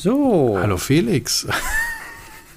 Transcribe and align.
So. 0.00 0.56
Hallo 0.56 0.76
Felix. 0.76 1.44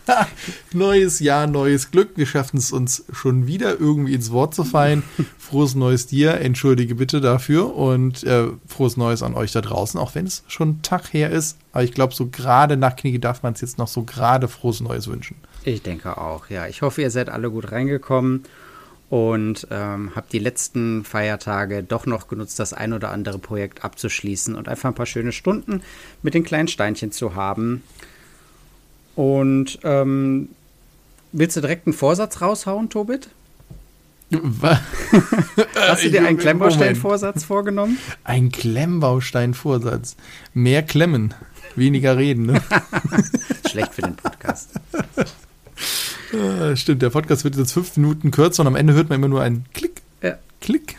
neues 0.74 1.20
Jahr, 1.20 1.48
neues 1.48 1.90
Glück. 1.90 2.12
Wir 2.16 2.28
schaffen 2.28 2.58
es 2.58 2.72
uns 2.72 3.04
schon 3.12 3.48
wieder 3.48 3.80
irgendwie 3.80 4.14
ins 4.14 4.32
Wort 4.32 4.54
zu 4.54 4.64
fallen. 4.64 5.02
Frohes 5.40 5.74
Neues 5.74 6.06
dir. 6.06 6.40
Entschuldige 6.40 6.94
bitte 6.94 7.20
dafür 7.20 7.76
und 7.76 8.24
äh, 8.26 8.50
frohes 8.68 8.96
Neues 8.96 9.24
an 9.24 9.34
euch 9.34 9.52
da 9.54 9.62
draußen, 9.62 10.00
auch 10.00 10.14
wenn 10.14 10.28
es 10.28 10.44
schon 10.46 10.70
ein 10.70 10.82
Tag 10.84 11.14
her 11.14 11.32
ist. 11.32 11.58
Aber 11.72 11.84
ich 11.84 11.94
glaube, 11.94 12.14
so 12.14 12.28
gerade 12.28 12.78
nach 12.78 12.96
Knie 12.96 13.18
darf 13.18 13.42
man 13.42 13.54
es 13.54 13.62
jetzt 13.62 13.80
noch 13.80 13.88
so 13.88 14.04
gerade 14.04 14.48
frohes 14.48 14.80
Neues 14.80 15.08
wünschen. 15.08 15.38
Ich 15.64 15.82
denke 15.82 16.20
auch, 16.20 16.48
ja. 16.52 16.68
Ich 16.68 16.84
hoffe, 16.84 17.02
ihr 17.02 17.10
seid 17.10 17.30
alle 17.30 17.50
gut 17.50 17.72
reingekommen 17.72 18.44
und 19.12 19.68
ähm, 19.72 20.12
habt 20.16 20.32
die 20.32 20.40
letzten 20.40 21.04
Feiertage 21.04 21.84
doch 21.84 22.06
noch 22.06 22.30
genutzt, 22.30 22.60
das 22.60 22.72
ein 22.72 22.94
oder 22.94 23.12
andere 23.12 23.40
Projekt 23.40 23.84
abzuschließen 23.84 24.56
und 24.56 24.70
einfach 24.70 24.88
ein 24.88 24.96
paar 24.96 25.06
schöne 25.06 25.34
Stunden 25.34 25.84
mit 26.24 26.34
den 26.34 26.46
kleinen 26.46 26.70
Steinchen 26.70 27.12
zu 27.12 27.36
haben. 27.36 27.84
Und 29.18 29.80
ähm, 29.84 30.48
willst 31.34 31.58
du 31.58 31.62
direkt 31.62 31.88
einen 31.88 31.94
Vorsatz 31.94 32.40
raushauen, 32.40 32.90
Tobit? 32.90 33.28
Hast 35.76 36.06
du 36.06 36.10
dir 36.10 36.26
einen 36.26 36.38
Klemmbaustein-Vorsatz 36.38 37.44
vorgenommen? 37.44 37.98
Ein 38.24 38.50
Klemmbaustein-Vorsatz. 38.50 40.16
Mehr 40.54 40.84
klemmen, 40.84 41.34
weniger 41.76 42.16
reden. 42.16 42.46
Ne? 42.46 42.62
Schlecht 43.70 43.94
für 43.94 44.04
den 44.04 44.16
Podcast. 44.16 44.70
Ja, 46.32 46.76
stimmt, 46.76 47.02
der 47.02 47.10
Podcast 47.10 47.44
wird 47.44 47.56
jetzt 47.56 47.74
fünf 47.74 47.98
Minuten 47.98 48.32
kürzer 48.32 48.62
und 48.62 48.68
am 48.68 48.76
Ende 48.76 48.94
hört 48.94 49.10
man 49.10 49.20
immer 49.20 49.28
nur 49.28 49.42
einen 49.42 49.66
Klick, 49.74 50.02
ja. 50.22 50.38
Klick. 50.62 50.96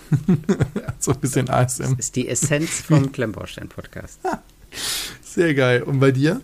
so 0.98 1.12
ein 1.12 1.20
bisschen 1.20 1.48
ASM. 1.48 1.82
Das 1.82 1.92
ist 1.98 2.16
die 2.16 2.28
Essenz 2.28 2.80
vom 2.80 3.12
Klemmbaustein-Podcast. 3.12 4.20
Sehr 5.22 5.55
geil. 5.55 5.82
Und 5.82 6.00
bei 6.00 6.10
dir? 6.12 6.41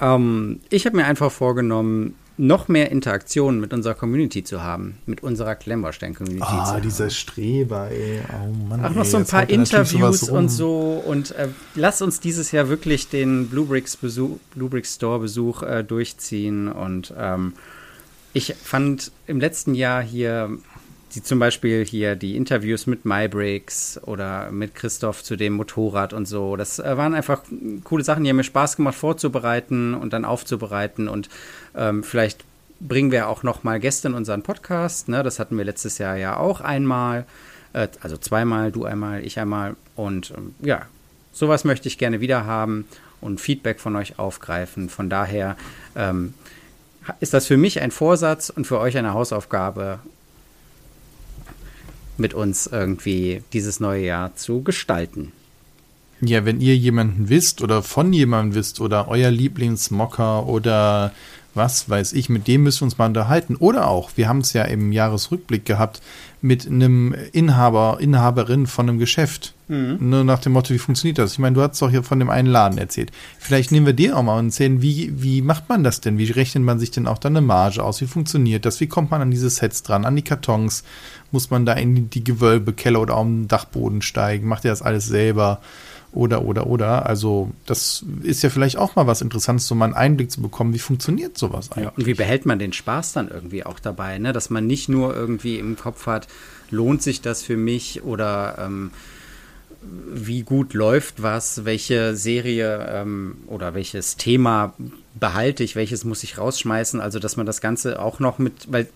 Ähm, 0.00 0.60
ich 0.70 0.86
habe 0.86 0.96
mir 0.96 1.04
einfach 1.04 1.30
vorgenommen, 1.30 2.14
noch 2.36 2.66
mehr 2.66 2.90
Interaktionen 2.90 3.60
mit 3.60 3.72
unserer 3.72 3.94
Community 3.94 4.42
zu 4.42 4.62
haben, 4.62 4.98
mit 5.06 5.22
unserer 5.22 5.54
Klemmbaustein-Community. 5.54 6.44
Ah, 6.44 6.80
dieser 6.80 7.10
Streber, 7.10 7.90
ey. 7.90 8.20
Oh 8.32 8.52
Mann, 8.68 8.84
Auch 8.84 8.90
noch 8.90 9.04
ey, 9.04 9.10
so 9.10 9.18
ein 9.18 9.26
paar 9.26 9.48
Interviews 9.48 10.28
und 10.28 10.48
so. 10.48 11.02
Und 11.06 11.30
äh, 11.32 11.48
lass 11.76 12.02
uns 12.02 12.18
dieses 12.18 12.50
Jahr 12.50 12.68
wirklich 12.68 13.08
den 13.08 13.48
Bluebricks, 13.48 13.96
Besuch, 13.96 14.38
Bluebricks 14.54 14.94
Store-Besuch 14.96 15.62
äh, 15.62 15.84
durchziehen. 15.84 16.68
Und 16.68 17.14
ähm, 17.16 17.52
ich 18.34 18.54
fand 18.54 19.12
im 19.26 19.40
letzten 19.40 19.74
Jahr 19.74 20.02
hier 20.02 20.50
die 21.14 21.22
zum 21.22 21.38
Beispiel 21.38 21.84
hier 21.84 22.16
die 22.16 22.36
Interviews 22.36 22.86
mit 22.86 23.04
MyBreaks 23.04 24.00
oder 24.02 24.50
mit 24.50 24.74
Christoph 24.74 25.22
zu 25.22 25.36
dem 25.36 25.54
Motorrad 25.54 26.12
und 26.12 26.26
so. 26.26 26.56
Das 26.56 26.80
äh, 26.80 26.96
waren 26.96 27.14
einfach 27.14 27.42
coole 27.84 28.02
Sachen, 28.02 28.24
die 28.24 28.30
haben 28.30 28.36
mir 28.36 28.44
Spaß 28.44 28.76
gemacht 28.76 28.96
vorzubereiten 28.96 29.94
und 29.94 30.12
dann 30.12 30.24
aufzubereiten 30.24 31.08
und 31.08 31.28
ähm, 31.76 32.02
vielleicht 32.02 32.44
bringen 32.80 33.12
wir 33.12 33.28
auch 33.28 33.44
noch 33.44 33.62
mal 33.62 33.78
Gäste 33.78 34.08
in 34.08 34.14
unseren 34.14 34.42
Podcast. 34.42 35.08
Ne? 35.08 35.22
Das 35.22 35.38
hatten 35.38 35.56
wir 35.56 35.64
letztes 35.64 35.98
Jahr 35.98 36.16
ja 36.16 36.36
auch 36.36 36.60
einmal, 36.60 37.26
äh, 37.72 37.86
also 38.00 38.16
zweimal, 38.16 38.72
du 38.72 38.84
einmal, 38.84 39.24
ich 39.24 39.38
einmal 39.38 39.76
und 39.94 40.32
ähm, 40.36 40.54
ja, 40.60 40.82
sowas 41.32 41.62
möchte 41.64 41.86
ich 41.86 41.96
gerne 41.96 42.20
wieder 42.20 42.44
haben 42.44 42.86
und 43.20 43.40
Feedback 43.40 43.78
von 43.78 43.94
euch 43.94 44.18
aufgreifen. 44.18 44.88
Von 44.88 45.08
daher 45.08 45.56
ähm, 45.94 46.34
ist 47.20 47.34
das 47.34 47.46
für 47.46 47.56
mich 47.56 47.80
ein 47.80 47.90
Vorsatz 47.90 48.50
und 48.50 48.66
für 48.66 48.78
euch 48.78 48.96
eine 48.96 49.14
Hausaufgabe, 49.14 49.98
mit 52.16 52.34
uns 52.34 52.66
irgendwie 52.66 53.42
dieses 53.52 53.80
neue 53.80 54.04
Jahr 54.04 54.36
zu 54.36 54.62
gestalten. 54.62 55.32
Ja, 56.20 56.44
wenn 56.44 56.60
ihr 56.60 56.76
jemanden 56.76 57.28
wisst 57.28 57.60
oder 57.60 57.82
von 57.82 58.12
jemandem 58.12 58.54
wisst 58.54 58.80
oder 58.80 59.08
euer 59.08 59.30
Lieblingsmocker 59.30 60.46
oder 60.46 61.12
was 61.54 61.88
weiß 61.88 62.12
ich, 62.12 62.28
mit 62.28 62.46
dem 62.46 62.62
müssen 62.62 62.80
wir 62.80 62.84
uns 62.86 62.98
mal 62.98 63.06
unterhalten. 63.06 63.56
Oder 63.56 63.88
auch, 63.88 64.10
wir 64.16 64.28
haben 64.28 64.38
es 64.38 64.52
ja 64.52 64.62
im 64.64 64.92
Jahresrückblick 64.92 65.64
gehabt, 65.64 66.02
mit 66.40 66.66
einem 66.66 67.14
Inhaber, 67.32 67.98
Inhaberin 68.00 68.66
von 68.66 68.88
einem 68.88 68.98
Geschäft. 68.98 69.54
Mhm. 69.68 69.96
Nur 70.00 70.24
nach 70.24 70.40
dem 70.40 70.52
Motto, 70.52 70.74
wie 70.74 70.78
funktioniert 70.78 71.16
das? 71.16 71.32
Ich 71.32 71.38
meine, 71.38 71.54
du 71.54 71.62
hast 71.62 71.80
doch 71.80 71.88
hier 71.88 72.02
von 72.02 72.18
dem 72.18 72.28
einen 72.28 72.48
Laden 72.48 72.76
erzählt. 72.76 73.12
Vielleicht 73.38 73.72
nehmen 73.72 73.86
wir 73.86 73.94
dir 73.94 74.16
auch 74.16 74.22
mal 74.22 74.38
und 74.38 74.46
erzählen, 74.46 74.82
wie, 74.82 75.22
wie 75.22 75.40
macht 75.40 75.70
man 75.70 75.82
das 75.84 76.02
denn? 76.02 76.18
Wie 76.18 76.30
rechnet 76.30 76.62
man 76.62 76.78
sich 76.78 76.90
denn 76.90 77.06
auch 77.06 77.16
dann 77.16 77.34
eine 77.34 77.46
Marge 77.46 77.82
aus? 77.82 78.02
Wie 78.02 78.06
funktioniert 78.06 78.66
das? 78.66 78.78
Wie 78.80 78.88
kommt 78.88 79.10
man 79.10 79.22
an 79.22 79.30
diese 79.30 79.48
Sets 79.48 79.82
dran, 79.82 80.04
an 80.04 80.16
die 80.16 80.22
Kartons? 80.22 80.84
Muss 81.30 81.50
man 81.50 81.64
da 81.64 81.72
in 81.72 82.10
die 82.10 82.24
Gewölbe, 82.24 82.74
Keller 82.74 83.00
oder 83.00 83.16
auf 83.16 83.24
den 83.24 83.48
Dachboden 83.48 84.02
steigen? 84.02 84.46
Macht 84.46 84.64
ihr 84.64 84.70
das 84.70 84.82
alles 84.82 85.06
selber? 85.06 85.60
Oder, 86.14 86.44
oder, 86.44 86.68
oder. 86.68 87.06
Also, 87.06 87.50
das 87.66 88.04
ist 88.22 88.42
ja 88.42 88.50
vielleicht 88.50 88.78
auch 88.78 88.94
mal 88.94 89.08
was 89.08 89.20
Interessantes, 89.20 89.66
so 89.66 89.74
mal 89.74 89.86
einen 89.86 89.94
Einblick 89.94 90.30
zu 90.30 90.40
bekommen, 90.40 90.72
wie 90.72 90.78
funktioniert 90.78 91.36
sowas 91.36 91.72
eigentlich. 91.72 91.84
Ja, 91.84 91.92
und 91.96 92.06
wie 92.06 92.14
behält 92.14 92.46
man 92.46 92.60
den 92.60 92.72
Spaß 92.72 93.14
dann 93.14 93.28
irgendwie 93.28 93.66
auch 93.66 93.80
dabei, 93.80 94.18
ne? 94.18 94.32
Dass 94.32 94.48
man 94.48 94.64
nicht 94.64 94.88
nur 94.88 95.14
irgendwie 95.14 95.58
im 95.58 95.76
Kopf 95.76 96.06
hat, 96.06 96.28
lohnt 96.70 97.02
sich 97.02 97.20
das 97.20 97.42
für 97.42 97.56
mich 97.56 98.04
oder 98.04 98.56
ähm, 98.60 98.92
wie 99.82 100.42
gut 100.42 100.72
läuft 100.72 101.20
was, 101.20 101.64
welche 101.64 102.14
Serie 102.14 102.86
ähm, 102.88 103.38
oder 103.48 103.74
welches 103.74 104.16
Thema 104.16 104.74
behalte 105.18 105.64
ich, 105.64 105.74
welches 105.74 106.04
muss 106.04 106.22
ich 106.22 106.38
rausschmeißen. 106.38 107.00
Also, 107.00 107.18
dass 107.18 107.36
man 107.36 107.44
das 107.44 107.60
Ganze 107.60 108.00
auch 108.00 108.20
noch 108.20 108.38
mit, 108.38 108.70
weil 108.70 108.86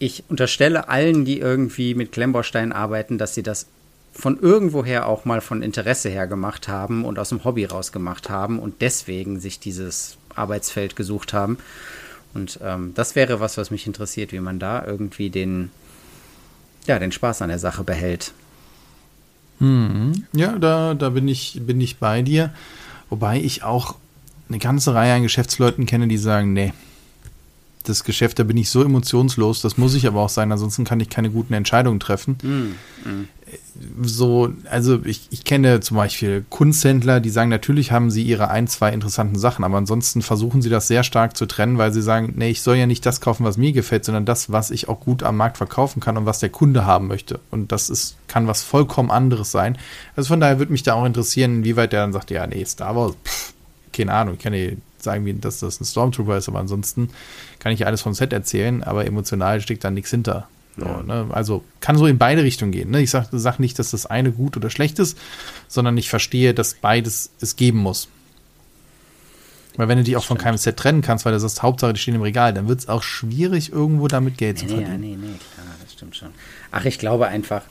ich 0.00 0.24
unterstelle 0.28 0.88
allen, 0.88 1.24
die 1.24 1.38
irgendwie 1.38 1.94
mit 1.94 2.10
Klemmbaustein 2.10 2.72
arbeiten, 2.72 3.18
dass 3.18 3.34
sie 3.34 3.44
das 3.44 3.66
von 4.12 4.38
irgendwoher 4.38 5.06
auch 5.06 5.24
mal 5.24 5.40
von 5.40 5.62
Interesse 5.62 6.08
her 6.08 6.26
gemacht 6.26 6.68
haben 6.68 7.04
und 7.04 7.18
aus 7.18 7.28
dem 7.28 7.44
Hobby 7.44 7.64
raus 7.64 7.92
gemacht 7.92 8.28
haben 8.28 8.58
und 8.58 8.80
deswegen 8.80 9.40
sich 9.40 9.60
dieses 9.60 10.18
Arbeitsfeld 10.34 10.96
gesucht 10.96 11.32
haben. 11.32 11.58
Und 12.34 12.60
ähm, 12.62 12.92
das 12.94 13.16
wäre 13.16 13.40
was, 13.40 13.56
was 13.56 13.70
mich 13.70 13.86
interessiert, 13.86 14.32
wie 14.32 14.40
man 14.40 14.58
da 14.58 14.84
irgendwie 14.84 15.30
den, 15.30 15.70
ja, 16.86 16.98
den 16.98 17.12
Spaß 17.12 17.42
an 17.42 17.48
der 17.48 17.58
Sache 17.58 17.84
behält. 17.84 18.32
Hm. 19.58 20.24
Ja, 20.32 20.58
da, 20.58 20.94
da 20.94 21.10
bin 21.10 21.28
ich, 21.28 21.60
bin 21.64 21.80
ich 21.80 21.98
bei 21.98 22.22
dir. 22.22 22.52
Wobei 23.08 23.40
ich 23.40 23.62
auch 23.62 23.96
eine 24.48 24.58
ganze 24.58 24.94
Reihe 24.94 25.14
an 25.14 25.22
Geschäftsleuten 25.22 25.86
kenne, 25.86 26.08
die 26.08 26.18
sagen, 26.18 26.52
nee, 26.52 26.72
das 27.84 28.04
Geschäft, 28.04 28.38
da 28.38 28.44
bin 28.44 28.56
ich 28.56 28.68
so 28.68 28.82
emotionslos, 28.82 29.62
das 29.62 29.78
muss 29.78 29.94
ich 29.94 30.06
aber 30.06 30.20
auch 30.20 30.28
sein, 30.28 30.52
ansonsten 30.52 30.84
kann 30.84 31.00
ich 31.00 31.08
keine 31.08 31.30
guten 31.30 31.54
Entscheidungen 31.54 32.00
treffen. 32.00 32.36
Mm, 32.42 33.08
mm. 33.08 33.28
So, 34.02 34.52
also 34.70 35.00
ich, 35.04 35.26
ich 35.30 35.44
kenne 35.44 35.80
zum 35.80 35.96
Beispiel 35.96 36.44
Kunsthändler, 36.50 37.20
die 37.20 37.30
sagen, 37.30 37.48
natürlich 37.48 37.90
haben 37.90 38.10
sie 38.10 38.22
ihre 38.22 38.48
ein, 38.48 38.68
zwei 38.68 38.92
interessanten 38.92 39.38
Sachen, 39.38 39.64
aber 39.64 39.78
ansonsten 39.78 40.22
versuchen 40.22 40.60
sie 40.62 40.68
das 40.68 40.86
sehr 40.86 41.02
stark 41.02 41.36
zu 41.36 41.46
trennen, 41.46 41.78
weil 41.78 41.92
sie 41.92 42.02
sagen, 42.02 42.34
nee, 42.36 42.50
ich 42.50 42.60
soll 42.60 42.76
ja 42.76 42.86
nicht 42.86 43.04
das 43.06 43.20
kaufen, 43.20 43.44
was 43.44 43.56
mir 43.56 43.72
gefällt, 43.72 44.04
sondern 44.04 44.26
das, 44.26 44.52
was 44.52 44.70
ich 44.70 44.88
auch 44.88 45.00
gut 45.00 45.22
am 45.22 45.36
Markt 45.36 45.56
verkaufen 45.56 46.00
kann 46.00 46.16
und 46.18 46.26
was 46.26 46.38
der 46.38 46.50
Kunde 46.50 46.84
haben 46.84 47.08
möchte. 47.08 47.40
Und 47.50 47.72
das 47.72 47.88
ist, 47.88 48.16
kann 48.28 48.46
was 48.46 48.62
vollkommen 48.62 49.10
anderes 49.10 49.50
sein. 49.50 49.78
Also 50.14 50.28
von 50.28 50.40
daher 50.40 50.58
würde 50.58 50.72
mich 50.72 50.82
da 50.82 50.94
auch 50.94 51.06
interessieren, 51.06 51.56
inwieweit 51.60 51.92
der 51.92 52.02
dann 52.02 52.12
sagt, 52.12 52.30
ja, 52.30 52.46
nee, 52.46 52.64
Star 52.64 52.94
Wars, 52.94 53.14
pff, 53.24 53.54
keine 53.92 54.12
Ahnung, 54.12 54.34
ich 54.34 54.40
kann 54.40 54.52
dir 54.52 54.76
sagen, 55.02 55.24
wie, 55.24 55.34
dass 55.34 55.60
das 55.60 55.80
ein 55.80 55.84
Stormtrooper 55.84 56.36
ist, 56.36 56.48
aber 56.48 56.58
ansonsten 56.58 57.10
kann 57.58 57.72
ich 57.72 57.86
alles 57.86 58.02
vom 58.02 58.14
Set 58.14 58.32
erzählen, 58.32 58.82
aber 58.82 59.06
emotional 59.06 59.60
steckt 59.60 59.84
da 59.84 59.90
nichts 59.90 60.10
hinter. 60.10 60.48
So, 60.76 60.86
ja. 60.86 61.02
ne? 61.02 61.26
Also 61.30 61.64
kann 61.80 61.96
so 61.96 62.06
in 62.06 62.18
beide 62.18 62.42
Richtungen 62.42 62.72
gehen. 62.72 62.90
Ne? 62.90 63.00
Ich 63.00 63.10
sage 63.10 63.38
sag 63.38 63.58
nicht, 63.58 63.78
dass 63.78 63.90
das 63.90 64.06
eine 64.06 64.32
gut 64.32 64.56
oder 64.56 64.70
schlecht 64.70 64.98
ist, 64.98 65.18
sondern 65.68 65.96
ich 65.96 66.08
verstehe, 66.08 66.54
dass 66.54 66.74
beides 66.74 67.30
es 67.40 67.56
geben 67.56 67.78
muss. 67.78 68.08
Weil 69.76 69.88
wenn 69.88 69.98
du 69.98 70.04
die 70.04 70.16
auch 70.16 70.24
von 70.24 70.36
keinem 70.36 70.56
Set 70.56 70.76
trennen 70.76 71.00
kannst, 71.00 71.24
weil 71.24 71.32
du 71.32 71.40
sagst, 71.40 71.62
Hauptsache, 71.62 71.92
die 71.92 72.00
stehen 72.00 72.14
im 72.14 72.22
Regal, 72.22 72.52
dann 72.52 72.68
wird 72.68 72.80
es 72.80 72.88
auch 72.88 73.02
schwierig, 73.02 73.72
irgendwo 73.72 74.08
damit 74.08 74.36
Geld 74.36 74.56
nee, 74.56 74.68
zu 74.68 74.74
verdienen. 74.74 75.00
Nee, 75.00 75.16
nee, 75.16 75.16
nee, 75.16 75.38
klar, 75.54 75.66
das 75.82 75.92
stimmt 75.92 76.16
schon. 76.16 76.30
Ach, 76.70 76.84
ich 76.84 76.98
glaube 76.98 77.28
einfach, 77.28 77.62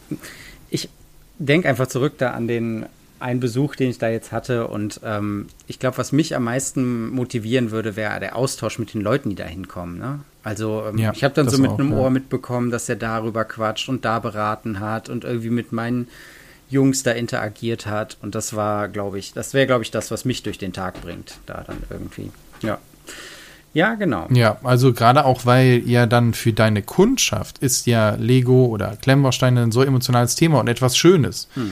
ich 0.70 0.90
denke 1.38 1.68
einfach 1.68 1.88
zurück 1.88 2.14
da 2.18 2.32
an 2.32 2.48
den 2.48 2.86
einen 3.20 3.40
Besuch, 3.40 3.76
den 3.76 3.90
ich 3.90 3.98
da 3.98 4.10
jetzt 4.10 4.32
hatte. 4.32 4.68
Und 4.68 5.02
ähm, 5.04 5.48
ich 5.68 5.80
glaube, 5.80 5.98
was 5.98 6.12
mich 6.12 6.36
am 6.36 6.44
meisten 6.44 7.10
motivieren 7.10 7.72
würde, 7.72 7.96
wäre 7.96 8.20
der 8.20 8.36
Austausch 8.36 8.80
mit 8.80 8.94
den 8.94 9.02
Leuten, 9.02 9.30
die 9.30 9.36
da 9.36 9.46
hinkommen. 9.46 9.98
Ne? 9.98 10.20
Also 10.44 10.84
ähm, 10.88 10.98
ja, 10.98 11.12
ich 11.14 11.24
habe 11.24 11.34
dann 11.34 11.50
so 11.50 11.58
mit 11.58 11.72
auch, 11.72 11.80
einem 11.80 11.92
ja. 11.92 11.98
Ohr 11.98 12.10
mitbekommen, 12.10 12.72
dass 12.72 12.88
er 12.90 12.96
darüber 12.96 13.46
quatscht 13.46 13.90
und 13.90 14.06
da 14.06 14.20
beraten 14.20 14.80
hat 14.80 15.10
und 15.10 15.24
irgendwie 15.24 15.50
mit 15.50 15.72
meinen 15.72 16.08
Jungs 16.70 17.04
da 17.04 17.12
interagiert 17.12 17.86
hat. 17.86 18.18
Und 18.22 18.36
das 18.36 18.56
war, 18.56 18.88
glaube 18.88 19.20
ich, 19.20 19.34
das 19.34 19.54
wäre, 19.54 19.68
glaube 19.68 19.84
ich, 19.84 19.92
das, 19.92 20.12
was 20.12 20.26
mich 20.26 20.44
durch 20.44 20.58
den 20.58 20.74
Tag 20.74 21.02
bringt. 21.02 21.40
Da 21.46 21.64
dann 21.66 21.78
irgendwie. 21.90 22.32
Ja. 22.62 22.80
Ja, 23.74 23.94
genau. 23.94 24.28
Ja, 24.32 24.58
also 24.64 24.94
gerade 24.94 25.26
auch, 25.26 25.46
weil 25.46 25.84
ja 25.86 26.08
dann 26.08 26.34
für 26.34 26.54
deine 26.54 26.82
Kundschaft 26.82 27.60
ist 27.60 27.86
ja 27.86 28.16
Lego 28.16 28.66
oder 28.66 28.98
Klemmbausteine 29.00 29.62
ein 29.62 29.72
so 29.72 29.84
emotionales 29.84 30.36
Thema 30.36 30.60
und 30.60 30.68
etwas 30.68 30.98
Schönes. 30.98 31.48
Hm. 31.54 31.72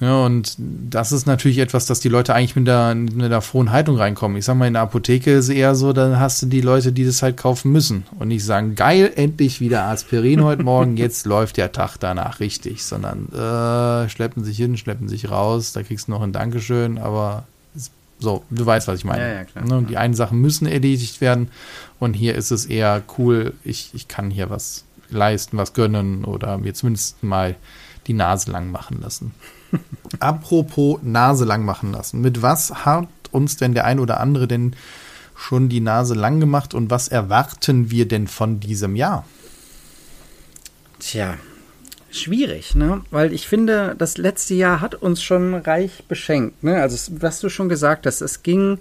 Ja, 0.00 0.24
und 0.24 0.54
das 0.58 1.12
ist 1.12 1.26
natürlich 1.26 1.58
etwas, 1.58 1.84
dass 1.84 2.00
die 2.00 2.08
Leute 2.08 2.34
eigentlich 2.34 2.56
mit 2.56 2.66
der, 2.66 2.94
mit 2.94 3.30
der 3.30 3.42
frohen 3.42 3.70
Haltung 3.70 3.96
reinkommen. 3.96 4.38
Ich 4.38 4.46
sag 4.46 4.56
mal, 4.56 4.66
in 4.66 4.72
der 4.72 4.82
Apotheke 4.82 5.30
ist 5.32 5.50
es 5.50 5.54
eher 5.54 5.74
so, 5.74 5.92
dann 5.92 6.18
hast 6.18 6.40
du 6.40 6.46
die 6.46 6.62
Leute, 6.62 6.90
die 6.92 7.04
das 7.04 7.22
halt 7.22 7.36
kaufen 7.36 7.70
müssen. 7.70 8.04
Und 8.18 8.28
nicht 8.28 8.44
sagen, 8.44 8.74
geil, 8.76 9.12
endlich 9.14 9.60
wieder 9.60 9.84
Aspirin 9.84 10.42
heute 10.42 10.62
Morgen, 10.62 10.96
jetzt 10.96 11.26
läuft 11.26 11.58
der 11.58 11.72
Tag 11.72 11.98
danach 11.98 12.40
richtig, 12.40 12.82
sondern 12.82 13.28
äh, 13.28 14.08
schleppen 14.08 14.42
sich 14.42 14.56
hin, 14.56 14.78
schleppen 14.78 15.06
sich 15.06 15.30
raus, 15.30 15.72
da 15.72 15.82
kriegst 15.82 16.08
du 16.08 16.12
noch 16.12 16.22
ein 16.22 16.32
Dankeschön, 16.32 16.96
aber 16.96 17.44
So, 18.20 18.44
du 18.50 18.64
weißt, 18.66 18.86
was 18.86 18.98
ich 18.98 19.04
meine. 19.04 19.22
Ja, 19.22 19.34
ja, 19.34 19.44
klar, 19.44 19.64
ne? 19.64 19.86
Die 19.88 19.96
einen 19.96 20.14
Sachen 20.14 20.40
müssen 20.40 20.66
erledigt 20.66 21.20
werden 21.20 21.48
und 21.98 22.14
hier 22.14 22.34
ist 22.34 22.50
es 22.50 22.66
eher 22.66 23.02
cool, 23.18 23.54
ich, 23.64 23.90
ich 23.94 24.08
kann 24.08 24.30
hier 24.30 24.50
was 24.50 24.84
leisten, 25.08 25.56
was 25.56 25.72
gönnen 25.72 26.24
oder 26.24 26.58
mir 26.58 26.74
zumindest 26.74 27.22
mal 27.22 27.56
die 28.06 28.12
Nase 28.12 28.50
lang 28.50 28.70
machen 28.70 29.00
lassen. 29.00 29.32
Apropos 30.20 30.98
Nase 31.02 31.44
lang 31.44 31.64
machen 31.64 31.92
lassen. 31.92 32.20
Mit 32.20 32.42
was 32.42 32.84
hat 32.84 33.08
uns 33.30 33.56
denn 33.56 33.74
der 33.74 33.84
ein 33.84 34.00
oder 34.00 34.20
andere 34.20 34.48
denn 34.48 34.74
schon 35.36 35.68
die 35.68 35.80
Nase 35.80 36.14
lang 36.14 36.40
gemacht 36.40 36.74
und 36.74 36.90
was 36.90 37.08
erwarten 37.08 37.90
wir 37.90 38.06
denn 38.06 38.26
von 38.26 38.60
diesem 38.60 38.96
Jahr? 38.96 39.24
Tja, 40.98 41.38
schwierig, 42.10 42.74
ne? 42.74 43.02
Weil 43.10 43.32
ich 43.32 43.48
finde, 43.48 43.94
das 43.96 44.18
letzte 44.18 44.54
Jahr 44.54 44.80
hat 44.80 44.94
uns 44.94 45.22
schon 45.22 45.54
reich 45.54 46.04
beschenkt, 46.08 46.62
ne? 46.62 46.82
Also, 46.82 47.12
was 47.20 47.40
du 47.40 47.48
schon 47.48 47.68
gesagt 47.68 48.06
hast, 48.06 48.20
es 48.20 48.42
ging 48.42 48.78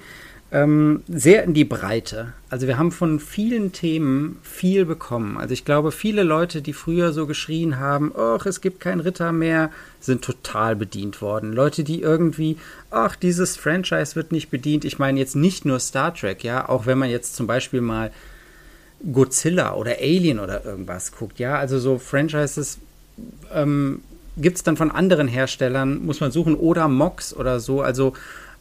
ähm, 0.51 1.03
sehr 1.07 1.43
in 1.43 1.53
die 1.53 1.65
Breite. 1.65 2.33
Also 2.49 2.65
wir 2.65 2.77
haben 2.79 2.91
von 2.91 3.19
vielen 3.19 3.71
Themen 3.71 4.39
viel 4.41 4.85
bekommen. 4.85 5.37
Also 5.37 5.53
ich 5.53 5.63
glaube, 5.63 5.91
viele 5.91 6.23
Leute, 6.23 6.61
die 6.61 6.73
früher 6.73 7.13
so 7.13 7.27
geschrien 7.27 7.77
haben, 7.77 8.11
ach, 8.17 8.45
es 8.47 8.61
gibt 8.61 8.79
keinen 8.79 8.99
Ritter 8.99 9.31
mehr, 9.31 9.69
sind 9.99 10.23
total 10.23 10.75
bedient 10.75 11.21
worden. 11.21 11.53
Leute, 11.53 11.83
die 11.83 12.01
irgendwie, 12.01 12.57
ach, 12.89 13.15
dieses 13.15 13.57
Franchise 13.57 14.15
wird 14.15 14.31
nicht 14.31 14.49
bedient. 14.49 14.85
Ich 14.85 14.97
meine 14.97 15.19
jetzt 15.19 15.35
nicht 15.35 15.65
nur 15.65 15.79
Star 15.79 16.13
Trek, 16.15 16.43
ja, 16.43 16.67
auch 16.67 16.87
wenn 16.87 16.97
man 16.97 17.09
jetzt 17.09 17.35
zum 17.35 17.45
Beispiel 17.45 17.81
mal 17.81 18.11
Godzilla 19.11 19.75
oder 19.75 19.97
Alien 19.99 20.39
oder 20.39 20.65
irgendwas 20.65 21.11
guckt, 21.11 21.39
ja, 21.39 21.57
also 21.57 21.79
so 21.79 21.99
Franchises 21.99 22.79
ähm, 23.53 24.01
gibt 24.35 24.57
es 24.57 24.63
dann 24.63 24.77
von 24.77 24.89
anderen 24.89 25.27
Herstellern, 25.27 26.03
muss 26.05 26.21
man 26.21 26.31
suchen, 26.31 26.55
oder 26.55 26.87
Mox 26.87 27.35
oder 27.35 27.59
so. 27.59 27.81
Also 27.81 28.13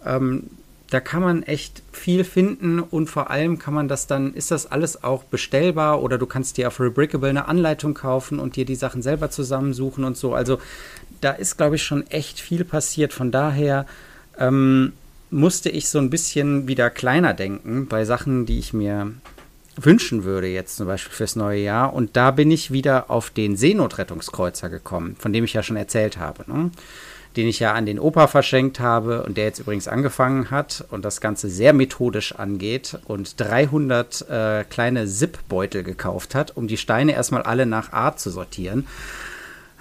ähm, 0.04 0.44
da 0.90 1.00
kann 1.00 1.20
man 1.20 1.42
echt 1.42 1.82
viel 1.92 2.24
finden 2.24 2.80
und 2.80 3.08
vor 3.08 3.30
allem 3.30 3.58
kann 3.58 3.74
man 3.74 3.88
das 3.88 4.06
dann, 4.06 4.32
ist 4.32 4.50
das 4.50 4.66
alles 4.66 5.04
auch 5.04 5.24
bestellbar 5.24 6.02
oder 6.02 6.16
du 6.16 6.26
kannst 6.26 6.56
dir 6.56 6.68
auf 6.68 6.80
Rebrickable 6.80 7.28
eine 7.28 7.46
Anleitung 7.46 7.92
kaufen 7.92 8.38
und 8.38 8.56
dir 8.56 8.64
die 8.64 8.74
Sachen 8.74 9.02
selber 9.02 9.30
zusammensuchen 9.30 10.04
und 10.04 10.16
so. 10.16 10.34
Also 10.34 10.58
da 11.20 11.32
ist, 11.32 11.58
glaube 11.58 11.76
ich, 11.76 11.82
schon 11.82 12.06
echt 12.06 12.40
viel 12.40 12.64
passiert. 12.64 13.12
Von 13.12 13.30
daher 13.30 13.86
ähm, 14.38 14.94
musste 15.30 15.68
ich 15.68 15.90
so 15.90 15.98
ein 15.98 16.08
bisschen 16.08 16.68
wieder 16.68 16.88
kleiner 16.88 17.34
denken 17.34 17.86
bei 17.86 18.06
Sachen, 18.06 18.46
die 18.46 18.58
ich 18.58 18.72
mir 18.72 19.12
wünschen 19.76 20.24
würde, 20.24 20.48
jetzt 20.48 20.76
zum 20.76 20.86
Beispiel 20.86 21.12
fürs 21.12 21.36
neue 21.36 21.60
Jahr. 21.60 21.92
Und 21.92 22.16
da 22.16 22.30
bin 22.30 22.50
ich 22.50 22.72
wieder 22.72 23.10
auf 23.10 23.28
den 23.28 23.56
Seenotrettungskreuzer 23.56 24.70
gekommen, 24.70 25.16
von 25.18 25.34
dem 25.34 25.44
ich 25.44 25.52
ja 25.52 25.62
schon 25.62 25.76
erzählt 25.76 26.16
habe. 26.18 26.50
Ne? 26.50 26.70
Den 27.36 27.46
ich 27.46 27.60
ja 27.60 27.74
an 27.74 27.86
den 27.86 27.98
Opa 27.98 28.26
verschenkt 28.26 28.80
habe 28.80 29.22
und 29.22 29.36
der 29.36 29.44
jetzt 29.44 29.60
übrigens 29.60 29.88
angefangen 29.88 30.50
hat 30.50 30.84
und 30.90 31.04
das 31.04 31.20
Ganze 31.20 31.48
sehr 31.48 31.72
methodisch 31.72 32.34
angeht 32.34 32.98
und 33.06 33.40
300 33.40 34.28
äh, 34.28 34.64
kleine 34.64 35.06
Zip-Beutel 35.06 35.82
gekauft 35.82 36.34
hat, 36.34 36.56
um 36.56 36.68
die 36.68 36.76
Steine 36.76 37.12
erstmal 37.12 37.42
alle 37.42 37.66
nach 37.66 37.92
Art 37.92 38.18
zu 38.18 38.30
sortieren. 38.30 38.86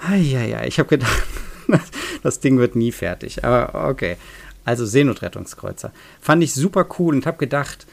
Ja, 0.10 0.44
ja, 0.44 0.64
ich 0.64 0.78
habe 0.80 0.90
gedacht, 0.90 1.24
das 2.24 2.40
Ding 2.40 2.60
wird 2.60 2.76
nie 2.76 2.92
fertig. 2.92 3.44
Aber 3.44 3.90
okay. 3.90 4.18
Also 4.66 4.86
Seenotrettungskreuzer. 4.86 5.92
Fand 6.20 6.44
ich 6.44 6.54
super 6.54 6.86
cool 7.00 7.16
und 7.16 7.26
habe 7.26 7.38
gedacht, 7.38 7.88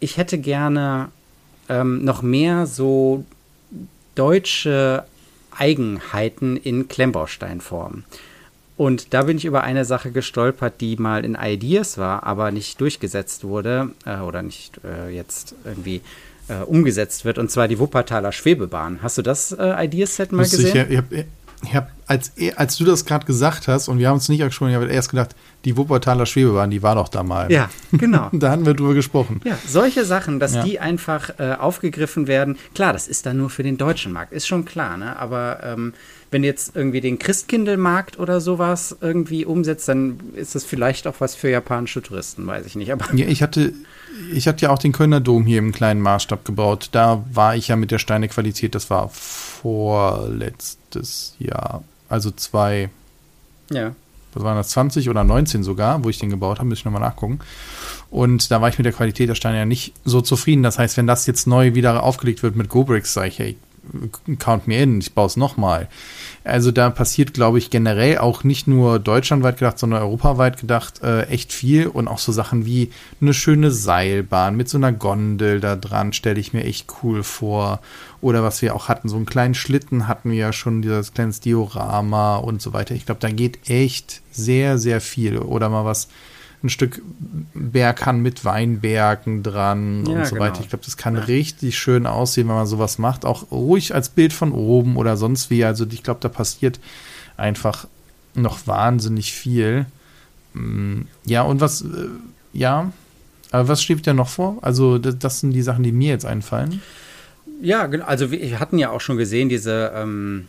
ich 0.00 0.16
hätte 0.16 0.38
gerne 0.38 1.08
ähm, 1.68 2.04
noch 2.04 2.22
mehr 2.22 2.66
so 2.66 3.24
deutsche 4.16 5.04
Eigenheiten 5.56 6.56
in 6.56 6.88
Klemmbausteinform. 6.88 8.04
Und 8.80 9.12
da 9.12 9.24
bin 9.24 9.36
ich 9.36 9.44
über 9.44 9.62
eine 9.62 9.84
Sache 9.84 10.10
gestolpert, 10.10 10.80
die 10.80 10.96
mal 10.96 11.22
in 11.22 11.36
Ideas 11.38 11.98
war, 11.98 12.22
aber 12.22 12.50
nicht 12.50 12.80
durchgesetzt 12.80 13.44
wurde 13.44 13.90
äh, 14.06 14.20
oder 14.20 14.40
nicht 14.40 14.80
äh, 14.82 15.14
jetzt 15.14 15.54
irgendwie 15.66 16.00
äh, 16.48 16.62
umgesetzt 16.64 17.26
wird, 17.26 17.36
und 17.36 17.50
zwar 17.50 17.68
die 17.68 17.78
Wuppertaler 17.78 18.32
Schwebebahn. 18.32 19.00
Hast 19.02 19.18
du 19.18 19.22
das 19.22 19.52
äh, 19.52 19.84
Ideas-Set 19.84 20.32
mal 20.32 20.44
gesehen? 20.44 20.86
Ich, 20.88 20.92
ich 20.92 20.96
habe 20.96 21.26
ich 21.62 21.74
hab, 21.74 21.90
als, 22.10 22.32
als 22.56 22.76
du 22.76 22.84
das 22.84 23.04
gerade 23.04 23.24
gesagt 23.24 23.68
hast 23.68 23.86
und 23.86 24.00
wir 24.00 24.08
haben 24.08 24.16
uns 24.16 24.28
nicht 24.28 24.42
angesprochen, 24.42 24.70
ich 24.70 24.74
habe 24.74 24.88
erst 24.88 25.10
gedacht, 25.10 25.36
die 25.64 25.76
Wuppertaler 25.76 26.26
Schwebebahn, 26.26 26.68
die 26.68 26.82
war 26.82 26.96
doch 26.96 27.08
da 27.08 27.22
mal. 27.22 27.52
Ja, 27.52 27.70
genau. 27.92 28.28
da 28.32 28.50
haben 28.50 28.66
wir 28.66 28.74
drüber 28.74 28.94
gesprochen. 28.94 29.40
Ja, 29.44 29.56
solche 29.64 30.04
Sachen, 30.04 30.40
dass 30.40 30.54
ja. 30.54 30.64
die 30.64 30.80
einfach 30.80 31.38
äh, 31.38 31.52
aufgegriffen 31.52 32.26
werden. 32.26 32.58
Klar, 32.74 32.92
das 32.92 33.06
ist 33.06 33.26
dann 33.26 33.36
nur 33.36 33.48
für 33.48 33.62
den 33.62 33.76
deutschen 33.76 34.12
Markt, 34.12 34.32
ist 34.32 34.48
schon 34.48 34.64
klar, 34.64 34.96
ne? 34.96 35.20
Aber 35.20 35.60
ähm, 35.62 35.92
wenn 36.32 36.42
jetzt 36.42 36.74
irgendwie 36.74 37.00
den 37.00 37.20
Christkindlmarkt 37.20 38.18
oder 38.18 38.40
sowas 38.40 38.96
irgendwie 39.00 39.44
umsetzt, 39.44 39.86
dann 39.88 40.18
ist 40.34 40.56
das 40.56 40.64
vielleicht 40.64 41.06
auch 41.06 41.14
was 41.20 41.36
für 41.36 41.48
japanische 41.48 42.02
Touristen, 42.02 42.44
weiß 42.44 42.66
ich 42.66 42.74
nicht. 42.74 42.92
Aber 42.92 43.06
ja, 43.14 43.28
ich 43.28 43.40
hatte, 43.40 43.72
ich 44.32 44.48
hatte 44.48 44.62
ja 44.64 44.70
auch 44.70 44.80
den 44.80 44.90
Kölner 44.90 45.20
Dom 45.20 45.46
hier 45.46 45.58
im 45.58 45.70
kleinen 45.70 46.00
Maßstab 46.00 46.44
gebaut. 46.44 46.88
Da 46.90 47.24
war 47.32 47.54
ich 47.54 47.68
ja 47.68 47.76
mit 47.76 47.92
der 47.92 48.00
Steinequalität, 48.00 48.74
das 48.74 48.90
war 48.90 49.10
vorletztes 49.10 49.76
Jahr. 51.38 51.84
Also 52.10 52.30
zwei. 52.30 52.90
Ja. 53.70 53.94
Was 54.34 54.44
waren 54.44 54.56
das, 54.56 54.68
20 54.68 55.08
oder 55.08 55.24
19 55.24 55.64
sogar, 55.64 56.04
wo 56.04 56.08
ich 56.08 56.18
den 56.18 56.30
gebaut 56.30 56.58
habe, 56.58 56.68
muss 56.68 56.78
ich 56.78 56.84
nochmal 56.84 57.00
nachgucken. 57.00 57.40
Und 58.10 58.50
da 58.50 58.60
war 58.60 58.68
ich 58.68 58.78
mit 58.78 58.84
der 58.84 58.92
Qualität 58.92 59.28
der 59.28 59.34
Steine 59.34 59.58
ja 59.58 59.64
nicht 59.64 59.92
so 60.04 60.20
zufrieden. 60.20 60.62
Das 60.62 60.78
heißt, 60.78 60.96
wenn 60.96 61.06
das 61.06 61.26
jetzt 61.26 61.46
neu 61.46 61.74
wieder 61.74 62.02
aufgelegt 62.02 62.42
wird 62.42 62.54
mit 62.54 62.68
GoBricks, 62.68 63.12
sage 63.12 63.28
ich, 63.28 63.38
hey, 63.38 63.56
count 64.38 64.66
me 64.66 64.82
in, 64.82 65.00
ich 65.00 65.12
baue 65.12 65.26
es 65.26 65.36
nochmal. 65.36 65.88
Also 66.44 66.70
da 66.70 66.90
passiert, 66.90 67.34
glaube 67.34 67.58
ich, 67.58 67.70
generell 67.70 68.18
auch 68.18 68.44
nicht 68.44 68.66
nur 68.66 68.98
deutschlandweit 68.98 69.58
gedacht, 69.58 69.78
sondern 69.78 70.02
europaweit 70.02 70.60
gedacht 70.60 71.02
äh, 71.02 71.22
echt 71.24 71.52
viel 71.52 71.86
und 71.86 72.08
auch 72.08 72.18
so 72.18 72.32
Sachen 72.32 72.64
wie 72.66 72.90
eine 73.20 73.34
schöne 73.34 73.70
Seilbahn 73.70 74.56
mit 74.56 74.68
so 74.68 74.78
einer 74.78 74.92
Gondel 74.92 75.60
da 75.60 75.76
dran, 75.76 76.12
stelle 76.12 76.40
ich 76.40 76.52
mir 76.52 76.64
echt 76.64 76.86
cool 77.02 77.22
vor. 77.22 77.80
Oder 78.20 78.42
was 78.42 78.60
wir 78.62 78.74
auch 78.74 78.88
hatten, 78.88 79.08
so 79.08 79.16
einen 79.16 79.26
kleinen 79.26 79.54
Schlitten 79.54 80.06
hatten 80.08 80.30
wir 80.30 80.38
ja 80.38 80.52
schon, 80.52 80.82
dieses 80.82 81.14
kleines 81.14 81.40
Diorama 81.40 82.36
und 82.36 82.60
so 82.60 82.72
weiter. 82.72 82.94
Ich 82.94 83.06
glaube, 83.06 83.20
da 83.20 83.30
geht 83.30 83.70
echt 83.70 84.20
sehr, 84.30 84.78
sehr 84.78 85.00
viel. 85.00 85.38
Oder 85.38 85.68
mal 85.68 85.84
was 85.84 86.08
ein 86.62 86.68
Stück 86.68 87.00
Berghang 87.54 88.20
mit 88.20 88.44
Weinbergen 88.44 89.42
dran 89.42 90.04
ja, 90.06 90.12
und 90.12 90.26
so 90.26 90.34
genau. 90.34 90.46
weiter. 90.46 90.60
Ich 90.60 90.68
glaube, 90.68 90.84
das 90.84 90.96
kann 90.96 91.14
ja. 91.14 91.22
richtig 91.22 91.78
schön 91.78 92.06
aussehen, 92.06 92.48
wenn 92.48 92.54
man 92.54 92.66
sowas 92.66 92.98
macht. 92.98 93.24
Auch 93.24 93.50
ruhig 93.50 93.94
als 93.94 94.10
Bild 94.10 94.32
von 94.32 94.52
oben 94.52 94.96
oder 94.96 95.16
sonst 95.16 95.50
wie. 95.50 95.64
Also 95.64 95.86
ich 95.90 96.02
glaube, 96.02 96.20
da 96.20 96.28
passiert 96.28 96.80
einfach 97.36 97.86
noch 98.34 98.66
wahnsinnig 98.66 99.32
viel. 99.32 99.86
Mm, 100.52 101.02
ja, 101.24 101.42
und 101.42 101.60
was, 101.60 101.82
äh, 101.82 102.08
ja, 102.52 102.92
aber 103.50 103.68
was 103.68 103.82
steht 103.82 104.06
da 104.06 104.14
noch 104.14 104.28
vor? 104.28 104.58
Also 104.62 104.98
das, 104.98 105.18
das, 105.18 105.40
sind 105.40 105.52
die 105.52 105.62
Sachen, 105.62 105.82
die 105.82 105.92
mir 105.92 106.10
jetzt 106.10 106.26
einfallen. 106.26 106.82
Ja, 107.62 107.88
also 108.06 108.30
wir 108.30 108.60
hatten 108.60 108.78
ja 108.78 108.90
auch 108.90 109.00
schon 109.00 109.16
gesehen, 109.16 109.48
diese 109.48 109.92
ähm, 109.94 110.48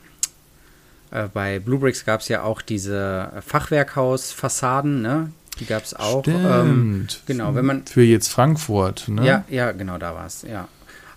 äh, 1.11 1.27
bei 1.33 1.59
Bluebricks 1.59 2.05
gab 2.05 2.21
es 2.21 2.27
ja 2.27 2.43
auch 2.43 2.61
diese 2.61 3.31
Fachwerkhausfassaden, 3.45 5.01
ne? 5.01 5.31
Die 5.59 5.65
gab 5.65 5.83
es 5.83 5.93
auch. 5.93 6.25
Ähm, 6.27 7.07
genau, 7.25 7.55
wenn 7.55 7.65
man. 7.65 7.85
Für 7.85 8.03
jetzt 8.03 8.29
Frankfurt, 8.29 9.07
ne? 9.07 9.25
Ja, 9.25 9.43
ja, 9.49 9.71
genau, 9.71 9.97
da 9.97 10.15
war 10.15 10.25
es, 10.25 10.43
ja. 10.43 10.67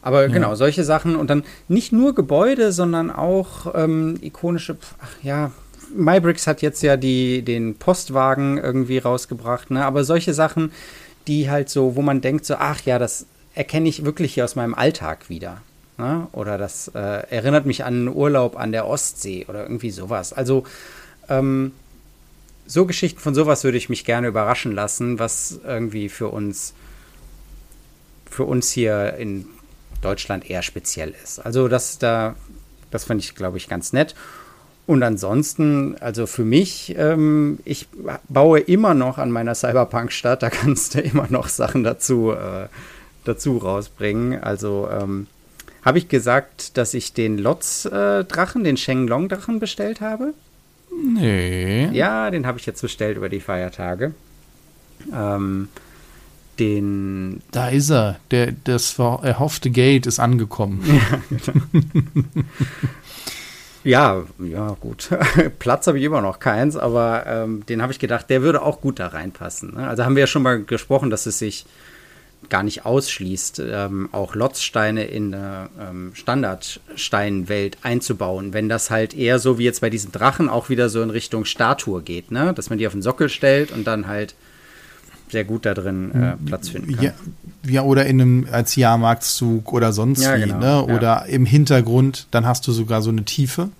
Aber 0.02 0.22
ja. 0.22 0.28
genau, 0.28 0.54
solche 0.54 0.84
Sachen 0.84 1.16
und 1.16 1.30
dann 1.30 1.44
nicht 1.68 1.92
nur 1.92 2.14
Gebäude, 2.14 2.72
sondern 2.72 3.10
auch 3.10 3.74
ähm, 3.74 4.18
ikonische, 4.20 4.76
ach 5.00 5.22
ja, 5.22 5.50
MyBricks 5.94 6.46
hat 6.46 6.60
jetzt 6.60 6.82
ja 6.82 6.96
die, 6.96 7.42
den 7.42 7.76
Postwagen 7.76 8.58
irgendwie 8.58 8.98
rausgebracht, 8.98 9.70
ne? 9.70 9.84
Aber 9.84 10.04
solche 10.04 10.34
Sachen, 10.34 10.72
die 11.26 11.50
halt 11.50 11.70
so, 11.70 11.96
wo 11.96 12.02
man 12.02 12.20
denkt, 12.20 12.44
so, 12.44 12.56
ach 12.56 12.82
ja, 12.82 12.98
das 12.98 13.26
erkenne 13.54 13.88
ich 13.88 14.04
wirklich 14.04 14.34
hier 14.34 14.44
aus 14.44 14.56
meinem 14.56 14.74
Alltag 14.74 15.30
wieder. 15.30 15.62
Ne? 15.96 16.26
Oder 16.32 16.58
das 16.58 16.88
äh, 16.88 16.98
erinnert 17.30 17.66
mich 17.66 17.84
an 17.84 17.94
einen 17.94 18.08
Urlaub 18.08 18.58
an 18.58 18.72
der 18.72 18.86
Ostsee 18.86 19.46
oder 19.48 19.62
irgendwie 19.62 19.90
sowas. 19.90 20.32
Also 20.32 20.64
ähm, 21.28 21.72
so 22.66 22.86
Geschichten 22.86 23.20
von 23.20 23.34
sowas 23.34 23.64
würde 23.64 23.78
ich 23.78 23.88
mich 23.88 24.04
gerne 24.04 24.28
überraschen 24.28 24.72
lassen, 24.72 25.18
was 25.18 25.60
irgendwie 25.64 26.08
für 26.08 26.28
uns, 26.28 26.74
für 28.30 28.44
uns 28.44 28.70
hier 28.70 29.14
in 29.14 29.46
Deutschland 30.00 30.48
eher 30.48 30.62
speziell 30.62 31.14
ist. 31.22 31.38
Also 31.38 31.68
das 31.68 31.98
da, 31.98 32.36
das 32.90 33.04
fand 33.04 33.22
ich, 33.22 33.34
glaube 33.34 33.56
ich, 33.56 33.68
ganz 33.68 33.92
nett. 33.92 34.14
Und 34.86 35.02
ansonsten, 35.02 35.96
also 36.00 36.26
für 36.26 36.44
mich, 36.44 36.94
ähm, 36.98 37.58
ich 37.64 37.88
baue 38.28 38.60
immer 38.60 38.92
noch 38.92 39.16
an 39.16 39.30
meiner 39.30 39.54
Cyberpunk-Stadt, 39.54 40.42
da 40.42 40.50
kannst 40.50 40.94
du 40.94 41.00
immer 41.00 41.26
noch 41.30 41.48
Sachen 41.48 41.84
dazu, 41.84 42.32
äh, 42.32 42.68
dazu 43.24 43.56
rausbringen. 43.56 44.42
Also 44.42 44.88
ähm, 44.90 45.26
habe 45.82 45.98
ich 45.98 46.08
gesagt, 46.08 46.76
dass 46.76 46.92
ich 46.92 47.14
den 47.14 47.38
Lotz-Drachen, 47.38 48.60
äh, 48.62 48.64
den 48.64 48.76
Shenlong-Drachen 48.76 49.58
bestellt 49.58 50.02
habe? 50.02 50.34
Nee. 51.02 51.88
Ja, 51.92 52.30
den 52.30 52.46
habe 52.46 52.58
ich 52.58 52.66
jetzt 52.66 52.82
bestellt 52.82 53.16
über 53.16 53.28
die 53.28 53.40
Feiertage. 53.40 54.14
Ähm, 55.12 55.68
den. 56.58 57.42
Da 57.50 57.68
ist 57.68 57.90
er. 57.90 58.18
Der, 58.30 58.52
das 58.64 58.98
erhoffte 58.98 59.70
Gate 59.70 60.06
ist 60.06 60.18
angekommen. 60.18 60.82
Ja, 60.86 61.20
genau. 61.28 61.84
Ja, 63.84 64.22
ja, 64.38 64.76
gut. 64.80 65.10
Platz 65.58 65.86
habe 65.86 65.98
ich 65.98 66.04
immer 66.04 66.22
noch 66.22 66.38
keins, 66.38 66.74
aber 66.74 67.24
ähm, 67.26 67.66
den 67.66 67.82
habe 67.82 67.92
ich 67.92 67.98
gedacht, 67.98 68.30
der 68.30 68.40
würde 68.40 68.62
auch 68.62 68.80
gut 68.80 68.98
da 68.98 69.08
reinpassen. 69.08 69.74
Ne? 69.74 69.86
Also 69.86 70.04
haben 70.04 70.16
wir 70.16 70.22
ja 70.22 70.26
schon 70.26 70.42
mal 70.42 70.62
gesprochen, 70.62 71.10
dass 71.10 71.26
es 71.26 71.38
sich 71.38 71.66
gar 72.50 72.62
nicht 72.62 72.84
ausschließt, 72.84 73.62
ähm, 73.64 74.08
auch 74.12 74.34
Lotzsteine 74.34 75.04
in 75.04 75.32
der 75.32 75.70
ähm, 75.80 76.12
Standardsteinwelt 76.14 77.78
einzubauen, 77.82 78.52
wenn 78.52 78.68
das 78.68 78.90
halt 78.90 79.14
eher 79.14 79.38
so 79.38 79.58
wie 79.58 79.64
jetzt 79.64 79.80
bei 79.80 79.90
diesen 79.90 80.12
Drachen 80.12 80.48
auch 80.48 80.68
wieder 80.68 80.88
so 80.88 81.02
in 81.02 81.10
Richtung 81.10 81.44
Statue 81.44 82.02
geht, 82.02 82.30
ne? 82.30 82.52
dass 82.54 82.70
man 82.70 82.78
die 82.78 82.86
auf 82.86 82.92
den 82.92 83.02
Sockel 83.02 83.28
stellt 83.28 83.72
und 83.72 83.86
dann 83.86 84.06
halt 84.06 84.34
sehr 85.30 85.44
gut 85.44 85.66
da 85.66 85.74
drin 85.74 86.12
äh, 86.12 86.36
Platz 86.46 86.68
finden 86.68 86.94
kann. 86.94 87.04
Ja, 87.04 87.12
ja, 87.66 87.82
oder 87.82 88.06
in 88.06 88.20
einem 88.20 88.48
als 88.50 88.76
Jahrmarktszug 88.76 89.72
oder 89.72 89.92
sonst 89.92 90.22
ja, 90.22 90.36
wie, 90.36 90.42
genau, 90.42 90.86
ne? 90.86 90.94
Oder 90.94 91.00
ja. 91.00 91.24
im 91.24 91.46
Hintergrund, 91.46 92.28
dann 92.30 92.46
hast 92.46 92.66
du 92.66 92.72
sogar 92.72 93.02
so 93.02 93.10
eine 93.10 93.24
Tiefe. 93.24 93.70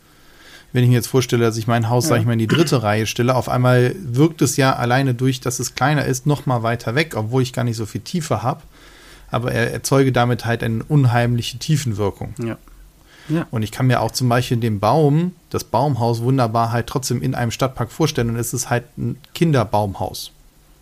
Wenn 0.74 0.82
ich 0.82 0.90
mir 0.90 0.96
jetzt 0.96 1.06
vorstelle, 1.06 1.44
dass 1.44 1.56
ich 1.56 1.68
mein 1.68 1.88
Haus, 1.88 2.04
ja. 2.04 2.08
sag 2.10 2.20
ich 2.20 2.26
mal, 2.26 2.32
in 2.32 2.40
die 2.40 2.48
dritte 2.48 2.82
Reihe 2.82 3.06
stelle, 3.06 3.36
auf 3.36 3.48
einmal 3.48 3.94
wirkt 4.02 4.42
es 4.42 4.56
ja 4.56 4.74
alleine 4.74 5.14
durch, 5.14 5.40
dass 5.40 5.60
es 5.60 5.76
kleiner 5.76 6.04
ist, 6.04 6.26
noch 6.26 6.46
mal 6.46 6.64
weiter 6.64 6.96
weg, 6.96 7.14
obwohl 7.16 7.42
ich 7.42 7.52
gar 7.52 7.62
nicht 7.62 7.76
so 7.76 7.86
viel 7.86 8.00
Tiefe 8.00 8.42
habe. 8.42 8.60
Aber 9.30 9.52
er 9.52 9.72
erzeuge 9.72 10.10
damit 10.10 10.44
halt 10.44 10.64
eine 10.64 10.82
unheimliche 10.82 11.58
Tiefenwirkung. 11.58 12.34
Ja. 12.44 12.58
Ja. 13.28 13.46
Und 13.52 13.62
ich 13.62 13.70
kann 13.70 13.86
mir 13.86 14.00
auch 14.00 14.10
zum 14.10 14.28
Beispiel 14.28 14.56
den 14.56 14.80
Baum, 14.80 15.32
das 15.48 15.62
Baumhaus 15.62 16.22
wunderbar 16.22 16.72
halt 16.72 16.88
trotzdem 16.88 17.22
in 17.22 17.36
einem 17.36 17.52
Stadtpark 17.52 17.92
vorstellen 17.92 18.30
und 18.30 18.36
es 18.36 18.52
ist 18.52 18.68
halt 18.68 18.84
ein 18.98 19.16
Kinderbaumhaus. 19.32 20.32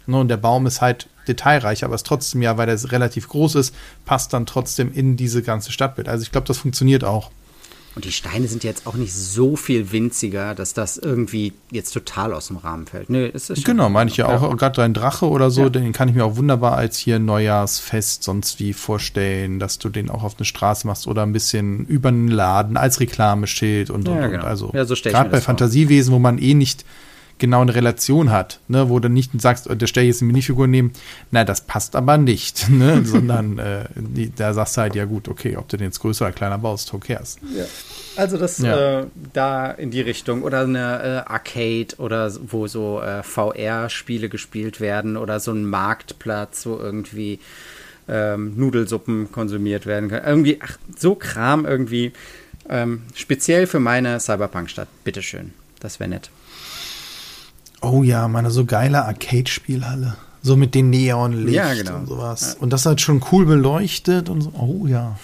Ne, 0.07 0.19
und 0.19 0.29
der 0.29 0.39
Baum 0.39 0.67
ist 0.67 0.81
halt 0.81 1.07
detailreich, 1.29 1.85
aber 1.85 1.95
es 1.95 2.03
trotzdem 2.03 2.41
ja, 2.41 2.57
weil 2.57 2.69
er 2.69 2.91
relativ 2.91 3.29
groß 3.29 3.57
ist, 3.57 3.75
passt 4.07 4.33
dann 4.33 4.47
trotzdem 4.47 4.93
in 4.93 5.17
diese 5.19 5.43
ganze 5.43 5.71
Stadtbild. 5.71 6.09
Also 6.09 6.23
ich 6.23 6.33
glaube, 6.33 6.47
das 6.49 6.59
funktioniert 6.59 7.05
auch. 7.05 7.31
Und 7.95 8.07
die 8.07 8.13
Steine 8.13 8.49
sind 8.49 8.65
jetzt 8.65 8.87
auch 8.87 8.95
nicht 8.95 9.13
so 9.13 9.55
viel 9.55 9.93
winziger, 9.93 10.55
dass 10.55 10.73
das 10.73 10.97
irgendwie 10.97 11.53
jetzt 11.71 11.93
total 11.93 12.33
aus 12.33 12.47
dem 12.47 12.57
Rahmen 12.57 12.87
fällt. 12.87 13.11
Nee, 13.11 13.27
ist 13.27 13.51
es 13.51 13.65
genau, 13.65 13.91
meine 13.91 14.11
ich 14.11 14.17
ja 14.17 14.27
auch. 14.27 14.43
Ja. 14.43 14.55
Gerade 14.55 14.77
dein 14.77 14.95
Drache 14.95 15.29
oder 15.29 15.51
so, 15.51 15.65
ja. 15.65 15.69
den 15.69 15.93
kann 15.93 16.09
ich 16.09 16.15
mir 16.15 16.25
auch 16.25 16.37
wunderbar 16.37 16.77
als 16.77 16.97
hier 16.97 17.19
Neujahrsfest 17.19 18.23
sonst 18.23 18.61
wie 18.61 18.73
vorstellen, 18.73 19.59
dass 19.59 19.79
du 19.79 19.91
den 19.91 20.09
auch 20.09 20.23
auf 20.23 20.37
eine 20.39 20.47
Straße 20.47 20.87
machst 20.87 21.07
oder 21.07 21.23
ein 21.23 21.33
bisschen 21.33 21.85
über 21.85 22.09
einen 22.09 22.29
Laden 22.29 22.79
als 22.79 22.99
Reklameschild 23.01 23.91
und, 23.91 24.09
ja, 24.09 24.15
und, 24.15 24.21
genau. 24.23 24.43
und. 24.43 24.49
Also 24.49 24.71
ja, 24.73 24.87
so 24.87 24.95
gerade 24.95 25.29
bei 25.29 25.43
Fantasiewesen, 25.43 26.15
wo 26.15 26.19
man 26.19 26.39
eh 26.39 26.55
nicht 26.55 26.87
genau 27.43 27.61
eine 27.61 27.75
Relation 27.75 28.31
hat, 28.31 28.61
ne, 28.69 28.89
wo 28.89 29.01
du 29.01 29.09
nicht 29.09 29.33
sagst, 29.43 29.69
oh, 29.69 29.75
der 29.75 29.89
stelle 29.89 30.07
jetzt 30.07 30.23
eine 30.23 30.29
Minifigur 30.29 30.69
nehmen, 30.69 30.93
na, 31.33 31.45
das 31.45 31.63
passt 31.63 31.97
aber 31.97 32.17
nicht, 32.17 32.71
ne, 32.71 33.03
sondern 33.05 33.59
äh, 33.59 33.85
die, 33.97 34.33
da 34.35 34.55
sagst 34.55 34.77
du 34.77 34.83
halt, 34.83 34.95
ja 34.95 35.05
gut, 35.05 35.29
okay, 35.29 35.57
ob 35.57 35.69
du 35.69 35.77
den 35.77 35.89
jetzt 35.89 35.99
größer 35.99 36.27
oder 36.27 36.33
kleiner 36.33 36.57
baust, 36.57 36.93
who 36.93 36.99
cares. 36.99 37.37
Ja. 37.55 37.65
Also 38.15 38.39
das 38.39 38.59
ja. 38.59 39.01
äh, 39.01 39.07
da 39.33 39.71
in 39.71 39.91
die 39.91 40.03
Richtung 40.03 40.43
oder 40.43 40.61
eine 40.61 41.25
äh, 41.27 41.33
Arcade 41.33 41.97
oder 41.97 42.31
wo 42.47 42.69
so 42.69 43.01
äh, 43.01 43.23
VR-Spiele 43.23 44.29
gespielt 44.29 44.81
werden 44.81 45.17
oder 45.17 45.41
so 45.41 45.51
ein 45.51 45.65
Marktplatz, 45.65 46.65
wo 46.67 46.77
irgendwie 46.77 47.41
ähm, 48.09 48.53
Nudelsuppen 48.57 49.33
konsumiert 49.33 49.87
werden 49.87 50.11
können. 50.11 50.27
Irgendwie, 50.27 50.61
ach, 50.63 50.77
so 50.97 51.15
Kram 51.15 51.65
irgendwie. 51.65 52.13
Ähm, 52.69 53.03
speziell 53.15 53.67
für 53.67 53.81
meine 53.81 54.21
Cyberpunk-Stadt. 54.21 54.89
Bitteschön. 55.05 55.53
Das 55.81 55.99
wäre 55.99 56.11
nett. 56.11 56.31
Oh 57.83 58.03
ja, 58.03 58.29
meine 58.29 58.51
so 58.51 58.65
geile 58.65 59.05
Arcade-Spielhalle. 59.05 60.17
So 60.43 60.57
mit 60.57 60.75
den 60.75 60.91
Neonlicht 60.91 61.55
ja, 61.55 61.75
genau. 61.75 61.97
und 61.97 62.07
sowas. 62.07 62.55
Ja. 62.55 62.63
Und 62.63 62.73
das 62.73 62.87
halt 62.87 63.01
schon 63.01 63.23
cool 63.31 63.47
beleuchtet 63.47 64.29
und 64.29 64.41
so. 64.41 64.53
Oh 64.59 64.87
ja. 64.87 65.17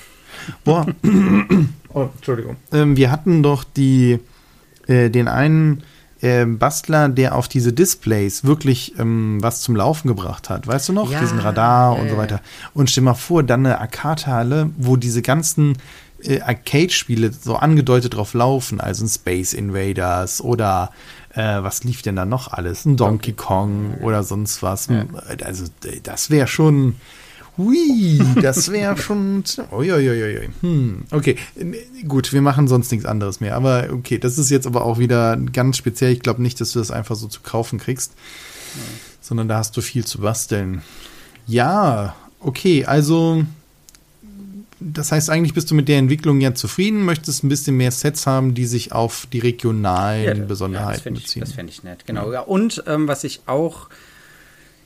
Boah. 0.65 0.87
oh, 1.95 2.09
Entschuldigung. 2.17 2.57
Ähm, 2.73 2.97
wir 2.97 3.11
hatten 3.11 3.43
doch 3.43 3.65
die, 3.65 4.19
äh, 4.87 5.11
den 5.11 5.29
einen 5.29 5.83
äh, 6.21 6.45
Bastler, 6.45 7.09
der 7.09 7.35
auf 7.35 7.49
diese 7.49 7.73
Displays 7.73 8.45
wirklich 8.45 8.99
ähm, 8.99 9.39
was 9.41 9.61
zum 9.61 9.77
Laufen 9.77 10.09
gebracht 10.09 10.51
hat. 10.51 10.67
Weißt 10.67 10.89
du 10.89 10.93
noch? 10.93 11.11
Ja, 11.11 11.21
Diesen 11.21 11.39
Radar 11.39 11.97
und 11.97 12.09
so 12.09 12.17
weiter. 12.17 12.41
Und 12.75 12.91
stell 12.91 13.05
mal 13.05 13.15
vor, 13.15 13.43
dann 13.43 13.67
eine 13.67 13.81
Arcade-Halle, 13.81 14.71
wo 14.77 14.97
diese 14.97 15.23
ganzen 15.23 15.79
äh, 16.23 16.41
Arcade-Spiele 16.41 17.33
so 17.33 17.57
angedeutet 17.57 18.15
drauf 18.15 18.35
laufen, 18.35 18.81
also 18.81 19.05
ein 19.05 19.09
Space 19.09 19.53
Invaders 19.53 20.41
oder 20.41 20.91
äh, 21.35 21.63
was 21.63 21.85
lief 21.85 22.03
denn 22.03 22.17
da 22.17 22.25
noch 22.25 22.53
alles? 22.53 22.85
Ein 22.85 22.97
Donkey 22.97 23.33
Kong 23.33 23.99
oder 24.03 24.23
sonst 24.23 24.63
was. 24.63 24.87
Ja. 24.89 25.07
Also 25.45 25.65
das 26.03 26.31
wäre 26.31 26.47
schon. 26.47 26.97
Hui, 27.57 28.23
das 28.41 28.71
wäre 28.71 28.97
schon. 29.03 29.43
Uiuiuiui. 29.73 30.49
Hm, 30.61 31.05
okay, 31.11 31.37
gut, 32.07 32.33
wir 32.33 32.41
machen 32.41 32.69
sonst 32.69 32.93
nichts 32.93 33.05
anderes 33.05 33.41
mehr. 33.41 33.57
Aber 33.57 33.89
okay, 33.93 34.19
das 34.19 34.39
ist 34.39 34.51
jetzt 34.51 34.67
aber 34.67 34.85
auch 34.85 34.99
wieder 34.99 35.37
ganz 35.37 35.77
speziell. 35.77 36.13
Ich 36.13 36.21
glaube 36.21 36.41
nicht, 36.41 36.61
dass 36.61 36.73
du 36.73 36.79
das 36.79 36.91
einfach 36.91 37.17
so 37.17 37.27
zu 37.27 37.41
kaufen 37.41 37.79
kriegst, 37.79 38.13
ja. 38.77 38.83
sondern 39.21 39.49
da 39.49 39.59
hast 39.59 39.77
du 39.77 39.81
viel 39.81 40.05
zu 40.05 40.21
basteln. 40.21 40.83
Ja, 41.47 42.15
okay, 42.41 42.85
also 42.85 43.45
das 44.81 45.13
heißt, 45.13 45.31
eigentlich 45.31 45.55
bist 45.55 45.71
du 45.71 45.75
mit 45.75 45.89
der 45.89 45.99
Entwicklung 45.99 46.41
ja 46.41 46.55
zufrieden, 46.55 47.05
möchtest 47.05 47.43
ein 47.43 47.49
bisschen 47.49 47.77
mehr 47.77 47.91
Sets 47.91 48.27
haben, 48.27 48.55
die 48.55 48.67
sich 48.67 48.93
auf 48.93 49.27
die 49.33 49.41
regionalen 49.41 50.39
ja, 50.39 50.45
Besonderheiten 50.45 51.09
ja, 51.09 51.15
das 51.15 51.23
beziehen. 51.23 51.43
Ich, 51.43 51.49
das 51.49 51.57
fände 51.57 51.73
ich 51.73 51.83
nett, 51.83 52.07
genau. 52.07 52.33
Ja. 52.33 52.41
Und 52.41 52.85
ähm, 52.87 53.09
was 53.09 53.25
ich 53.25 53.41
auch 53.47 53.89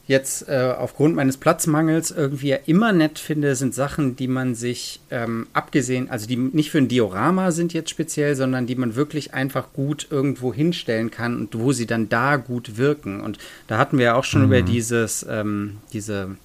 jetzt 0.07 0.49
äh, 0.49 0.75
aufgrund 0.77 1.15
meines 1.15 1.37
Platzmangels 1.37 2.11
irgendwie 2.11 2.49
ja 2.49 2.59
immer 2.67 2.93
nett 2.93 3.19
finde, 3.19 3.55
sind 3.55 3.75
Sachen, 3.75 4.17
die 4.17 4.29
man 4.29 4.55
sich 4.55 5.01
ähm, 5.11 5.47
abgesehen, 5.53 6.11
also 6.11 6.27
die 6.27 6.37
nicht 6.37 6.71
für 6.71 6.79
ein 6.79 6.89
Diorama 6.89 7.53
sind 7.53 7.73
jetzt 7.73 7.91
speziell, 7.91 8.35
sondern 8.35 8.67
die 8.67 8.75
man 8.75 8.97
wirklich 8.97 9.33
einfach 9.33 9.73
gut 9.73 10.09
irgendwo 10.11 10.53
hinstellen 10.53 11.11
kann 11.11 11.39
und 11.39 11.59
wo 11.59 11.73
sie 11.73 11.87
dann 11.87 12.09
da 12.09 12.37
gut 12.37 12.77
wirken. 12.77 13.21
Und 13.21 13.39
da 13.69 13.79
hatten 13.79 13.99
wir 13.99 14.07
ja 14.07 14.15
auch 14.15 14.25
schon 14.25 14.43
mhm. 14.43 14.47
über 14.49 14.63
dieses, 14.63 15.25
ähm, 15.29 15.79
diese 15.93 16.37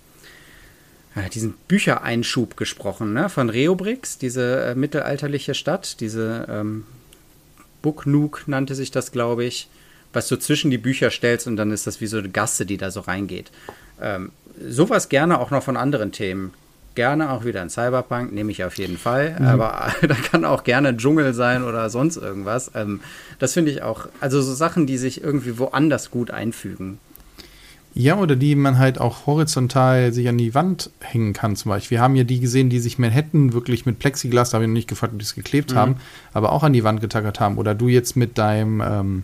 diesen 1.34 1.54
Büchereinschub 1.68 2.58
gesprochen, 2.58 3.14
ne? 3.14 3.30
von 3.30 3.50
Reobrix, 3.50 4.18
diese 4.18 4.68
äh, 4.68 4.76
mittelalterliche 4.76 5.54
Stadt, 5.54 6.00
diese 6.00 6.48
ähm, 6.50 6.86
Booknook 7.82 8.48
nannte 8.48 8.76
sich 8.76 8.92
das, 8.92 9.12
glaube 9.12 9.46
ich, 9.46 9.70
was 10.14 10.28
du 10.28 10.38
zwischen 10.38 10.72
die 10.72 10.78
Bücher 10.78 11.12
stellst 11.12 11.48
und 11.48 11.58
dann 11.58 11.72
ist 11.72 11.88
das 11.88 12.02
wie 12.02 12.08
so 12.08 12.18
eine 12.18 12.30
Gasse, 12.30 12.66
die 12.66 12.78
da 12.78 12.92
so 12.92 13.02
reingeht. 13.02 13.52
Ähm, 14.02 14.32
sowas 14.68 15.10
gerne 15.10 15.40
auch 15.40 15.52
noch 15.52 15.64
von 15.64 15.78
anderen 15.78 16.12
Themen. 16.12 16.54
Gerne 16.96 17.32
auch 17.32 17.46
wieder 17.46 17.62
ein 17.62 17.70
Cyberpunk, 17.70 18.34
nehme 18.34 18.52
ich 18.52 18.64
auf 18.64 18.78
jeden 18.78 18.98
Fall. 18.98 19.36
Mhm. 19.40 19.46
Aber 19.46 19.94
da 20.02 20.16
kann 20.16 20.46
auch 20.46 20.64
gerne 20.64 20.90
ein 20.90 20.98
Dschungel 20.98 21.34
sein 21.34 21.64
oder 21.64 21.90
sonst 21.90 22.18
irgendwas. 22.18 22.72
Ähm, 22.74 23.02
das 23.40 23.54
finde 23.54 23.72
ich 23.72 23.84
auch, 23.84 24.08
also 24.20 24.42
so 24.42 24.54
Sachen, 24.54 24.88
die 24.88 24.98
sich 24.98 25.24
irgendwie 25.24 25.60
woanders 25.60 26.10
gut 26.10 26.32
einfügen. 26.32 27.00
Ja, 28.00 28.16
oder 28.20 28.36
die 28.36 28.54
man 28.54 28.78
halt 28.78 29.02
auch 29.02 29.26
horizontal 29.26 30.14
sich 30.14 30.30
an 30.30 30.38
die 30.38 30.54
Wand 30.54 30.92
hängen 31.00 31.34
kann, 31.34 31.56
zum 31.56 31.70
Beispiel. 31.70 31.98
Wir 31.98 32.02
haben 32.04 32.16
ja 32.16 32.24
die 32.24 32.40
gesehen, 32.40 32.70
die 32.70 32.80
sich 32.80 33.00
Manhattan 33.00 33.54
wirklich 33.54 33.88
mit 33.88 33.98
Plexiglas, 33.98 34.52
da 34.52 34.58
habe 34.58 34.66
ich 34.66 34.68
noch 34.68 34.76
nicht 34.76 34.88
gefragt, 34.88 35.14
ob 35.14 35.20
die 35.20 35.26
es 35.26 35.34
geklebt 35.34 35.72
mhm. 35.72 35.78
haben, 35.78 35.96
aber 36.32 36.52
auch 36.52 36.62
an 36.62 36.74
die 36.74 36.84
Wand 36.84 37.02
getackert 37.02 37.40
haben. 37.40 37.58
Oder 37.58 37.74
du 37.74 37.88
jetzt 37.88 38.16
mit 38.16 38.38
deinem, 38.38 38.82
ähm, 38.82 39.24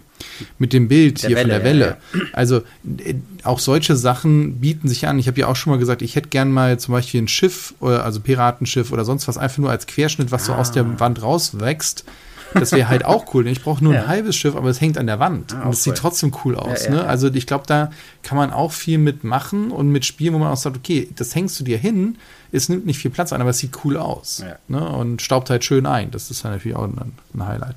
mit 0.57 0.73
dem 0.73 0.87
Bild 0.87 1.21
der 1.21 1.27
hier 1.27 1.37
Welle, 1.37 1.53
von 1.53 1.63
der 1.63 1.63
Welle. 1.63 1.85
Ja, 1.85 2.19
ja. 2.19 2.25
Also 2.33 2.61
äh, 2.97 3.13
auch 3.43 3.59
solche 3.59 3.95
Sachen 3.95 4.59
bieten 4.59 4.87
sich 4.87 5.05
an. 5.05 5.19
Ich 5.19 5.27
habe 5.27 5.39
ja 5.39 5.49
auch 5.49 5.55
schon 5.55 5.69
mal 5.69 5.77
gesagt, 5.77 6.01
ich 6.01 6.15
hätte 6.15 6.29
gern 6.29 6.51
mal 6.51 6.79
zum 6.79 6.93
Beispiel 6.93 7.21
ein 7.21 7.27
Schiff, 7.27 7.75
also 7.79 8.21
Piratenschiff 8.21 8.91
oder 8.91 9.05
sonst 9.05 9.27
was, 9.27 9.37
einfach 9.37 9.59
nur 9.59 9.69
als 9.69 9.85
Querschnitt, 9.85 10.31
was 10.31 10.43
ah. 10.43 10.45
so 10.45 10.53
aus 10.53 10.71
der 10.71 10.99
Wand 10.99 11.21
rauswächst 11.21 12.05
das 12.53 12.71
wäre 12.71 12.87
halt 12.87 13.05
auch 13.05 13.33
cool. 13.33 13.47
Ich 13.47 13.61
brauche 13.61 13.83
nur 13.83 13.93
ja. 13.93 14.01
ein 14.01 14.07
halbes 14.07 14.35
Schiff, 14.35 14.55
aber 14.55 14.69
es 14.69 14.81
hängt 14.81 14.97
an 14.97 15.07
der 15.07 15.19
Wand. 15.19 15.53
Ah, 15.53 15.63
und 15.63 15.73
es 15.73 15.83
sieht 15.83 15.95
trotzdem 15.95 16.31
cool 16.43 16.55
aus. 16.55 16.85
Ja, 16.85 16.91
ne? 16.91 17.03
Also 17.05 17.31
ich 17.33 17.47
glaube, 17.47 17.65
da 17.67 17.91
kann 18.21 18.37
man 18.37 18.51
auch 18.51 18.71
viel 18.71 18.97
mitmachen 18.97 19.71
und 19.71 19.89
mit 19.89 20.05
Spielen, 20.05 20.33
wo 20.33 20.39
man 20.39 20.51
auch 20.51 20.57
sagt, 20.57 20.77
okay, 20.77 21.09
das 21.15 21.35
hängst 21.35 21.59
du 21.59 21.63
dir 21.63 21.77
hin, 21.77 22.17
es 22.51 22.69
nimmt 22.69 22.85
nicht 22.85 22.99
viel 22.99 23.11
Platz 23.11 23.33
ein, 23.33 23.41
aber 23.41 23.49
es 23.49 23.57
sieht 23.57 23.83
cool 23.83 23.97
aus. 23.97 24.43
Ne? 24.67 24.87
Und 24.87 25.21
staubt 25.21 25.49
halt 25.49 25.63
schön 25.65 25.85
ein. 25.85 26.11
Das 26.11 26.29
ist 26.29 26.43
halt 26.43 26.55
natürlich 26.55 26.77
auch 26.77 26.83
ein, 26.83 27.13
ein 27.33 27.47
Highlight. 27.47 27.75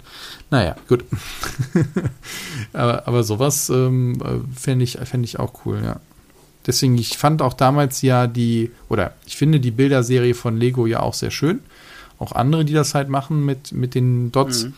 Naja, 0.50 0.76
gut. 0.88 1.04
aber, 2.72 3.08
aber 3.08 3.24
sowas 3.24 3.70
ähm, 3.70 4.20
fände 4.54 4.84
ich, 4.84 4.98
fänd 5.04 5.24
ich 5.24 5.38
auch 5.38 5.64
cool, 5.64 5.80
ja. 5.82 6.00
Deswegen, 6.66 6.98
ich 6.98 7.16
fand 7.16 7.42
auch 7.42 7.52
damals 7.52 8.02
ja 8.02 8.26
die, 8.26 8.72
oder 8.88 9.14
ich 9.24 9.36
finde 9.36 9.60
die 9.60 9.70
Bilderserie 9.70 10.34
von 10.34 10.56
Lego 10.56 10.86
ja 10.86 11.00
auch 11.00 11.14
sehr 11.14 11.30
schön 11.30 11.60
auch 12.18 12.32
andere, 12.32 12.64
die 12.64 12.72
das 12.72 12.94
halt 12.94 13.08
machen 13.08 13.44
mit, 13.44 13.72
mit 13.72 13.94
den 13.94 14.32
Dots. 14.32 14.64
Mhm. 14.64 14.74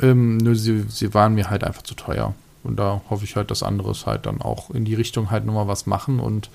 Ähm, 0.00 0.36
nur 0.38 0.54
sie, 0.54 0.84
sie 0.88 1.14
waren 1.14 1.34
mir 1.34 1.48
halt 1.48 1.64
einfach 1.64 1.82
zu 1.82 1.94
teuer. 1.94 2.34
Und 2.62 2.76
da 2.76 3.00
hoffe 3.08 3.24
ich 3.24 3.36
halt, 3.36 3.50
dass 3.50 3.62
andere 3.62 3.92
es 3.92 4.06
halt 4.06 4.26
dann 4.26 4.42
auch 4.42 4.70
in 4.70 4.84
die 4.84 4.94
Richtung 4.94 5.30
halt 5.30 5.46
nochmal 5.46 5.68
was 5.68 5.86
machen 5.86 6.18
und 6.18 6.50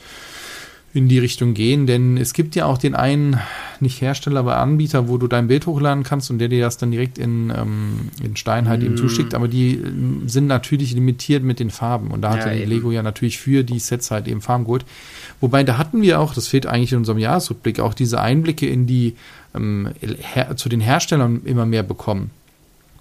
in 0.93 1.07
die 1.07 1.19
Richtung 1.19 1.53
gehen, 1.53 1.88
denn 1.88 2.17
es 2.17 2.33
gibt 2.33 2.53
ja 2.53 2.65
auch 2.65 2.77
den 2.77 2.95
einen, 2.95 3.39
nicht 3.79 4.01
Hersteller, 4.01 4.41
aber 4.41 4.57
Anbieter, 4.57 5.07
wo 5.07 5.17
du 5.17 5.27
dein 5.27 5.48
Bild 5.48 5.65
hochladen 5.65 6.03
kannst 6.03 6.29
und 6.29 6.39
der 6.39 6.50
dir 6.50 6.62
das 6.62 6.77
dann 6.77 6.91
direkt 6.91 7.17
in, 7.17 7.51
ähm, 7.55 8.10
in 8.21 8.36
Stein 8.36 8.67
halt 8.67 8.81
mm. 8.81 8.86
eben 8.86 8.98
zuschickt, 8.98 9.33
aber 9.33 9.48
die 9.48 9.75
äh, 9.75 9.83
sind 10.25 10.48
natürlich 10.48 10.93
limitiert 10.93 11.43
mit 11.43 11.60
den 11.60 11.69
Farben 11.69 12.12
und 12.12 12.21
da 12.21 12.31
hat 12.31 12.45
ja, 12.45 12.51
Lego 12.65 12.91
ja 12.91 13.03
natürlich 13.03 13.39
für 13.39 13.63
die 13.63 13.79
Sets 13.79 14.12
halt 14.12 14.27
eben 14.27 14.41
Farben 14.41 14.65
geholt. 14.65 14.86
Wobei, 15.39 15.63
da 15.63 15.77
hatten 15.77 16.01
wir 16.01 16.19
auch, 16.19 16.33
das 16.33 16.50
fehlt 16.50 16.65
eigentlich 16.65 16.91
in 16.91 16.98
unserem 16.98 17.19
Jahresrückblick, 17.19 17.79
auch 17.79 17.93
diese 17.93 18.19
Einblicke 18.19 18.67
in 18.67 18.86
die, 18.86 19.15
ähm, 19.55 19.89
zu 20.57 20.67
den 20.67 20.81
Herstellern 20.81 21.41
immer 21.45 21.65
mehr 21.65 21.83
bekommen. 21.83 22.31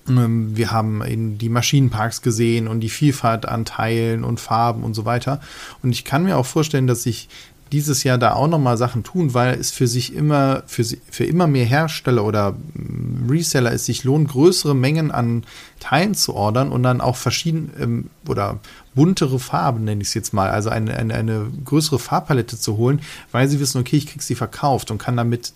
Ähm, 0.09 0.57
wir 0.57 0.71
haben 0.71 1.03
in 1.03 1.39
die 1.39 1.49
Maschinenparks 1.49 2.23
gesehen 2.23 2.69
und 2.69 2.81
die 2.81 2.89
Vielfalt 2.89 3.47
an 3.47 3.65
Teilen 3.65 4.25
und 4.25 4.41
Farben 4.41 4.83
und 4.83 4.95
so 4.95 5.05
weiter. 5.05 5.41
Und 5.83 5.93
ich 5.93 6.05
kann 6.05 6.25
mir 6.25 6.37
auch 6.37 6.47
vorstellen, 6.47 6.87
dass 6.87 7.03
sich 7.03 7.29
dieses 7.73 8.05
Jahr 8.05 8.19
da 8.19 8.35
auch 8.35 8.49
nochmal 8.49 8.77
Sachen 8.77 9.03
tun, 9.03 9.35
weil 9.35 9.59
es 9.59 9.71
für 9.71 9.87
sich 9.87 10.15
immer, 10.15 10.63
für, 10.67 10.85
für 10.85 11.25
immer 11.25 11.47
mehr 11.47 11.65
Hersteller 11.65 12.25
oder 12.25 12.53
mm, 12.53 13.29
Reseller 13.31 13.73
es 13.73 13.87
sich 13.87 14.05
lohnt, 14.05 14.29
größere 14.29 14.75
Mengen 14.75 15.11
an 15.11 15.45
Teilen 15.81 16.15
zu 16.15 16.35
ordern 16.35 16.71
und 16.71 16.83
dann 16.83 17.01
auch 17.01 17.17
verschiedene 17.17 17.69
ähm, 17.81 18.11
oder 18.29 18.61
buntere 18.95 19.39
Farben, 19.39 19.85
nenne 19.85 20.03
ich 20.03 20.09
es 20.09 20.15
jetzt 20.15 20.33
mal, 20.33 20.51
also 20.51 20.69
eine, 20.69 20.97
eine, 20.97 21.15
eine 21.15 21.47
größere 21.65 21.99
Farbpalette 21.99 22.59
zu 22.59 22.77
holen, 22.77 23.01
weil 23.31 23.49
sie 23.49 23.61
wissen, 23.61 23.81
okay, 23.81 23.97
ich 23.97 24.07
krieg 24.07 24.21
sie 24.21 24.35
verkauft 24.35 24.91
und 24.91 24.99
kann 24.99 25.17
damit, 25.17 25.55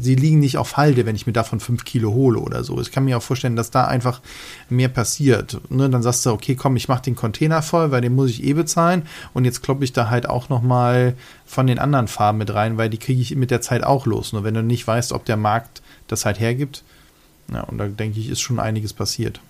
sie 0.00 0.14
liegen 0.14 0.38
nicht 0.38 0.58
auf 0.58 0.76
Halde, 0.76 1.04
wenn 1.04 1.16
ich 1.16 1.26
mir 1.26 1.32
davon 1.32 1.60
fünf 1.60 1.84
Kilo 1.84 2.12
hole 2.12 2.38
oder 2.38 2.62
so. 2.64 2.80
Ich 2.80 2.92
kann 2.92 3.04
mir 3.04 3.18
auch 3.18 3.22
vorstellen, 3.22 3.56
dass 3.56 3.70
da 3.70 3.86
einfach 3.86 4.20
mehr 4.68 4.88
passiert. 4.88 5.60
Ne? 5.70 5.90
Dann 5.90 6.02
sagst 6.02 6.24
du, 6.24 6.30
okay, 6.30 6.54
komm, 6.54 6.76
ich 6.76 6.88
mache 6.88 7.02
den 7.02 7.16
Container 7.16 7.62
voll, 7.62 7.90
weil 7.90 8.00
den 8.00 8.14
muss 8.14 8.30
ich 8.30 8.44
eh 8.44 8.54
bezahlen 8.54 9.02
und 9.34 9.44
jetzt 9.44 9.62
kloppe 9.62 9.84
ich 9.84 9.92
da 9.92 10.08
halt 10.08 10.28
auch 10.28 10.48
noch 10.48 10.62
mal 10.62 11.14
von 11.44 11.66
den 11.66 11.78
anderen 11.78 12.08
Farben 12.08 12.38
mit 12.38 12.54
rein, 12.54 12.78
weil 12.78 12.90
die 12.90 12.98
kriege 12.98 13.20
ich 13.20 13.34
mit 13.34 13.50
der 13.50 13.60
Zeit 13.60 13.82
auch 13.82 14.06
los. 14.06 14.32
Nur 14.32 14.44
wenn 14.44 14.54
du 14.54 14.62
nicht 14.62 14.86
weißt, 14.86 15.12
ob 15.12 15.24
der 15.24 15.36
Markt 15.36 15.82
das 16.06 16.24
halt 16.24 16.38
hergibt, 16.38 16.84
ja, 17.52 17.62
und 17.62 17.78
da 17.78 17.86
denke 17.86 18.20
ich, 18.20 18.30
ist 18.30 18.40
schon 18.40 18.58
einiges 18.58 18.92
passiert. 18.92 19.40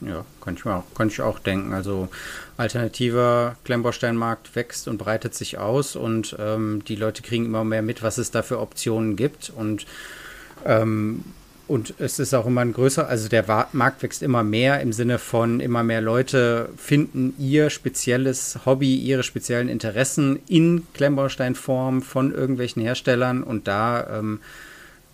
Ja, 0.00 0.24
kann 0.42 0.54
ich, 0.54 0.64
auch, 0.64 0.84
kann 0.94 1.08
ich 1.08 1.20
auch 1.20 1.38
denken. 1.38 1.74
Also 1.74 2.08
alternativer 2.56 3.56
Klemmbausteinmarkt 3.64 4.54
wächst 4.56 4.88
und 4.88 4.98
breitet 4.98 5.34
sich 5.34 5.58
aus 5.58 5.94
und 5.94 6.36
ähm, 6.38 6.82
die 6.88 6.96
Leute 6.96 7.22
kriegen 7.22 7.44
immer 7.44 7.64
mehr 7.64 7.82
mit, 7.82 8.02
was 8.02 8.18
es 8.18 8.30
da 8.30 8.42
für 8.42 8.60
Optionen 8.60 9.16
gibt. 9.16 9.52
Und, 9.54 9.84
ähm, 10.64 11.24
und 11.68 11.94
es 11.98 12.18
ist 12.18 12.34
auch 12.34 12.46
immer 12.46 12.62
ein 12.62 12.72
größer, 12.72 13.06
also 13.08 13.28
der 13.28 13.68
Markt 13.72 14.02
wächst 14.02 14.22
immer 14.22 14.42
mehr 14.42 14.80
im 14.80 14.92
Sinne 14.92 15.18
von 15.18 15.60
immer 15.60 15.82
mehr 15.82 16.00
Leute 16.00 16.70
finden 16.76 17.34
ihr 17.38 17.68
spezielles 17.68 18.60
Hobby, 18.64 18.96
ihre 18.96 19.22
speziellen 19.22 19.68
Interessen 19.68 20.40
in 20.48 20.86
Klemmbausteinform 20.94 22.00
von 22.00 22.32
irgendwelchen 22.32 22.82
Herstellern 22.82 23.42
und 23.42 23.68
da 23.68 24.18
ähm, 24.18 24.40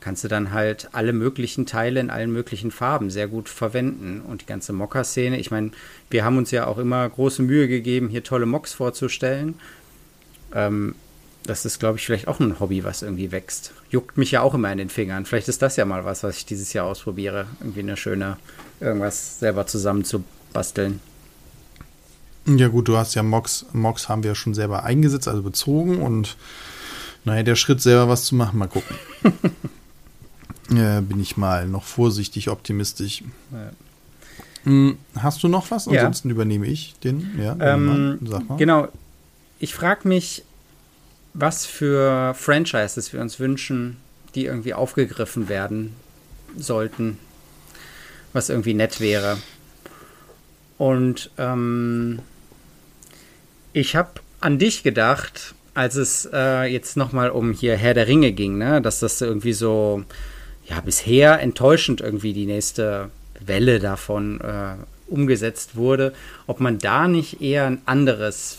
kannst 0.07 0.23
du 0.23 0.29
dann 0.29 0.53
halt 0.53 0.91
alle 0.93 1.13
möglichen 1.13 1.67
Teile 1.67 1.99
in 1.99 2.11
allen 2.11 2.31
möglichen 2.31 2.71
Farben 2.71 3.11
sehr 3.11 3.27
gut 3.27 3.49
verwenden. 3.49 4.21
Und 4.21 4.43
die 4.43 4.47
ganze 4.47 4.73
Mocker-Szene, 4.73 5.37
ich 5.37 5.51
meine, 5.51 5.73
wir 6.11 6.25
haben 6.25 6.39
uns 6.39 6.53
ja 6.53 6.69
auch 6.69 6.79
immer 6.79 7.09
große 7.09 7.43
Mühe 7.43 7.67
gegeben, 7.67 8.09
hier 8.09 8.23
tolle 8.23 8.47
Mocks 8.47 8.73
vorzustellen. 8.73 9.57
Ähm, 10.55 10.95
das 11.43 11.65
ist, 11.65 11.81
glaube 11.81 11.99
ich, 11.99 12.07
vielleicht 12.07 12.29
auch 12.29 12.39
ein 12.39 12.61
Hobby, 12.61 12.85
was 12.85 13.03
irgendwie 13.03 13.33
wächst. 13.33 13.73
Juckt 13.91 14.17
mich 14.17 14.31
ja 14.31 14.43
auch 14.43 14.55
immer 14.55 14.71
in 14.71 14.79
den 14.79 14.91
Fingern. 14.91 15.27
Vielleicht 15.27 15.49
ist 15.49 15.61
das 15.61 15.75
ja 15.75 15.85
mal 15.85 16.05
was, 16.05 16.23
was 16.23 16.37
ich 16.37 16.47
dieses 16.47 16.73
Jahr 16.73 16.87
ausprobiere. 16.87 17.49
Irgendwie 17.59 17.81
eine 17.81 17.97
schöne, 17.97 18.37
irgendwas 18.79 19.41
selber 19.41 19.67
zusammen 19.67 20.05
zu 20.05 20.23
basteln. 20.53 21.01
Ja 22.47 22.69
gut, 22.69 22.87
du 22.87 22.97
hast 22.97 23.17
ja 23.17 23.25
Mox, 23.25 23.67
Mox 23.73 24.09
haben 24.09 24.23
wir 24.23 24.37
schon 24.37 24.55
selber 24.55 24.85
eingesetzt, 24.85 25.27
also 25.27 25.43
bezogen 25.43 26.01
und 26.01 26.37
naja, 27.25 27.43
der 27.43 27.57
Schritt 27.57 27.83
selber 27.83 28.09
was 28.09 28.25
zu 28.27 28.37
machen, 28.37 28.57
mal 28.57 28.69
gucken. 28.69 28.95
äh, 30.71 31.01
bin 31.01 31.21
ich 31.21 31.37
mal 31.37 31.69
noch 31.69 31.85
vorsichtig 31.85 32.49
optimistisch. 32.49 33.23
Ja. 33.53 33.71
Hm, 34.65 34.99
hast 35.17 35.43
du 35.43 35.49
noch 35.49 35.71
was? 35.71 35.87
Ansonsten 35.87 36.29
ja. 36.29 36.35
übernehme 36.35 36.67
ich 36.67 36.95
den. 37.05 37.39
Ja, 37.41 37.57
ähm, 37.61 38.19
Genau. 38.57 38.89
Ich 39.59 39.75
frage 39.75 40.09
mich, 40.09 40.43
was 41.35 41.67
für 41.67 42.35
Franchises 42.35 43.13
wir 43.13 43.21
uns 43.21 43.39
wünschen, 43.39 43.99
die 44.35 44.47
irgendwie 44.47 44.75
aufgegriffen 44.75 45.49
werden 45.49 45.95
sollten. 46.57 47.19
Was 48.33 48.49
irgendwie 48.49 48.75
nett 48.75 49.01
wäre. 49.01 49.39
Und 50.79 51.31
ähm, 51.39 52.19
ich 53.73 53.95
habe 53.95 54.11
an 54.41 54.59
dich 54.59 54.83
gedacht, 54.83 55.55
als 55.75 55.95
es 55.95 56.29
äh, 56.33 56.65
jetzt 56.65 56.97
nochmal 56.97 57.31
um 57.31 57.53
hier 57.53 57.77
Herr 57.77 57.95
der 57.95 58.09
Ringe 58.09 58.33
ging, 58.33 58.59
ne? 58.59 58.83
dass 58.83 59.01
das 59.01 59.21
irgendwie 59.21 59.53
so 59.53 60.05
ja, 60.69 60.81
bisher 60.81 61.41
enttäuschend 61.41 62.01
irgendwie 62.01 62.33
die 62.33 62.47
nächste 62.47 63.11
Welle 63.41 63.79
davon 63.79 64.41
äh, 64.41 64.75
umgesetzt 65.09 65.77
wurde, 65.77 66.13
ob 66.47 66.61
man 66.61 66.79
da 66.79 67.09
nicht 67.09 67.41
eher 67.41 67.67
ein 67.67 67.83
anderes 67.87 68.59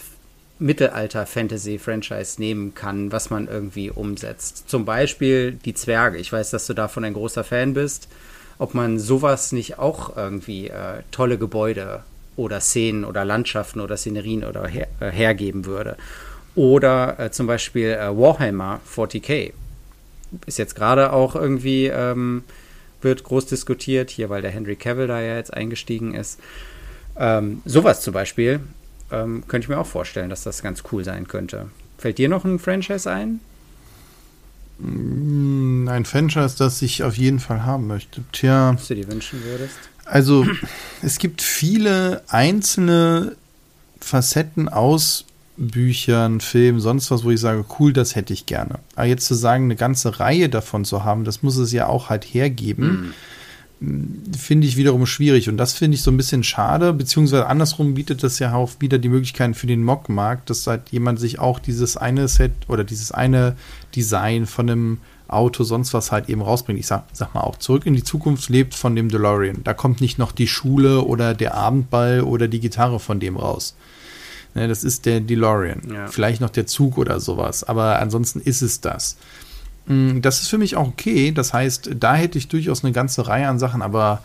Mittelalter-Fantasy-Franchise 0.60 2.40
nehmen 2.40 2.74
kann, 2.74 3.12
was 3.12 3.30
man 3.30 3.48
irgendwie 3.48 3.92
umsetzt. 3.92 4.70
Zum 4.70 4.86
Beispiel 4.86 5.54
die 5.54 5.74
Zwerge. 5.74 6.18
Ich 6.18 6.32
weiß, 6.32 6.50
dass 6.50 6.66
du 6.66 6.74
davon 6.74 7.04
ein 7.04 7.14
großer 7.14 7.44
Fan 7.44 7.74
bist. 7.74 8.08
Ob 8.58 8.74
man 8.74 8.98
sowas 8.98 9.52
nicht 9.52 9.78
auch 9.78 10.18
irgendwie 10.18 10.70
äh, 10.70 11.04
tolle 11.12 11.38
Gebäude 11.38 12.02
oder 12.36 12.60
Szenen 12.60 13.06
oder 13.06 13.24
Landschaften 13.24 13.82
oder 13.82 13.98
Szenerien 13.98 14.44
oder 14.44 14.68
her, 14.68 14.88
äh, 15.00 15.12
hergeben 15.12 15.66
würde. 15.66 15.96
Oder 16.56 17.20
äh, 17.20 17.32
zum 17.32 17.46
Beispiel 17.46 17.90
äh, 17.90 18.18
Warhammer 18.18 18.80
40k 18.96 19.52
ist 20.46 20.58
jetzt 20.58 20.76
gerade 20.76 21.14
auch 21.14 21.36
irgendwie, 21.36 21.88
ähm, 21.88 22.44
wird 23.02 23.24
groß 23.24 23.46
diskutiert, 23.46 24.10
hier, 24.10 24.30
weil 24.30 24.42
der 24.42 24.52
Henry 24.52 24.76
Cavill 24.76 25.08
da 25.08 25.22
ja 25.22 25.36
jetzt 25.36 25.54
eingestiegen 25.54 26.14
ist. 26.14 26.40
Ähm, 27.18 27.62
sowas 27.66 28.02
zum 28.02 28.14
Beispiel 28.14 28.60
ähm, 29.12 29.44
könnte 29.48 29.66
ich 29.66 29.70
mir 29.70 29.78
auch 29.78 29.88
vorstellen, 29.88 30.30
dass 30.30 30.44
das 30.44 30.62
ganz 30.62 30.84
cool 30.92 31.04
sein 31.04 31.28
könnte. 31.28 31.70
Fällt 31.98 32.18
dir 32.18 32.30
noch 32.30 32.46
ein 32.46 32.60
Franchise 32.60 33.10
ein? 33.10 33.40
Mm, 34.80 35.88
ein 35.88 36.06
Franchise, 36.06 36.56
das 36.58 36.82
ich 36.82 37.04
auf 37.04 37.18
jeden 37.18 37.40
Fall 37.40 37.66
haben 37.66 37.88
möchte. 37.88 38.24
Tja. 38.32 38.74
Was 38.76 38.88
du 38.88 38.96
dir 38.96 39.08
wünschen 39.12 39.44
würdest? 39.44 39.78
Also, 40.06 40.46
es 41.02 41.18
gibt 41.18 41.42
viele 41.42 42.24
einzelne 42.28 43.36
Facetten 44.00 44.70
aus 44.70 45.26
Büchern, 45.58 46.40
Filmen, 46.40 46.80
sonst 46.80 47.10
was, 47.10 47.24
wo 47.24 47.32
ich 47.32 47.40
sage, 47.40 47.66
cool, 47.80 47.92
das 47.92 48.16
hätte 48.16 48.34
ich 48.34 48.46
gerne. 48.46 48.80
Aber 48.96 49.08
jetzt 49.08 49.26
zu 49.26 49.34
sagen, 49.34 49.66
eine 49.66 49.76
ganze 49.76 50.20
Reihe 50.20 50.50
davon 50.50 50.86
zu 50.86 51.04
haben, 51.04 51.24
das 51.24 51.42
muss 51.42 51.58
es 51.58 51.72
ja 51.72 51.88
auch 51.88 52.10
halt 52.10 52.26
hergeben, 52.26 53.14
mhm. 53.80 54.34
finde 54.38 54.68
ich 54.68 54.78
wiederum 54.78 55.08
schwierig. 55.08 55.50
Und 55.50 55.58
das 55.58 55.74
finde 55.74 55.96
ich 55.96 56.04
so 56.04 56.12
ein 56.12 56.18
bisschen 56.18 56.44
schade, 56.44 56.94
beziehungsweise 56.94 57.48
andersrum 57.48 57.96
bietet 57.96 58.22
das 58.22 58.38
ja 58.38 58.54
auch 58.54 58.70
wieder 58.80 59.00
die 59.00 59.10
Möglichkeiten 59.10 59.56
für 59.56 59.68
den 59.68 59.84
Mock-Markt, 59.84 60.52
dass 60.52 60.68
halt 60.68 60.90
jemand 60.92 61.20
sich 61.20 61.40
auch 61.40 61.58
dieses 61.58 61.98
eine 61.98 62.28
Set 62.28 62.54
oder 62.68 62.84
dieses 62.84 63.12
eine 63.12 63.56
Design 63.96 64.46
von 64.46 64.70
einem 64.70 64.98
Auto, 65.28 65.64
sonst 65.64 65.94
was 65.94 66.12
halt 66.12 66.30
eben 66.30 66.42
rausbringt. 66.42 66.80
Ich 66.80 66.88
sag, 66.88 67.06
sag 67.14 67.34
mal 67.34 67.42
auch, 67.42 67.58
zurück 67.58 67.86
in 67.86 67.96
die 67.96 68.04
Zukunft 68.04 68.48
lebt 68.50 68.76
von 68.76 68.96
dem 68.96 69.10
DeLorean. 69.10 69.64
Da 69.64 69.74
kommt 69.74 70.02
nicht 70.02 70.20
noch 70.20 70.32
die 70.32 70.48
Schule 70.48 71.02
oder 71.02 71.34
der 71.34 71.56
Abendball 71.56 72.22
oder 72.22 72.48
die 72.48 72.60
Gitarre 72.60 73.00
von 73.00 73.20
dem 73.20 73.36
raus. 73.38 73.76
Ne, 74.58 74.68
das 74.68 74.84
ist 74.84 75.06
der 75.06 75.20
DeLorean. 75.20 75.84
Ja. 75.94 76.08
Vielleicht 76.08 76.42
noch 76.42 76.50
der 76.50 76.66
Zug 76.66 76.98
oder 76.98 77.20
sowas. 77.20 77.64
Aber 77.64 78.00
ansonsten 78.00 78.40
ist 78.40 78.64
es 78.64 78.82
das. 78.82 79.16
Mm, 79.86 80.22
das 80.22 80.42
ist 80.42 80.48
für 80.48 80.58
mich 80.58 80.76
auch 80.76 80.88
okay. 80.88 81.32
Das 81.32 81.54
heißt, 81.54 81.92
da 82.00 82.16
hätte 82.16 82.40
ich 82.40 82.48
durchaus 82.48 82.84
eine 82.84 82.92
ganze 82.92 83.28
Reihe 83.28 83.48
an 83.48 83.60
Sachen, 83.60 83.84
aber 83.84 84.24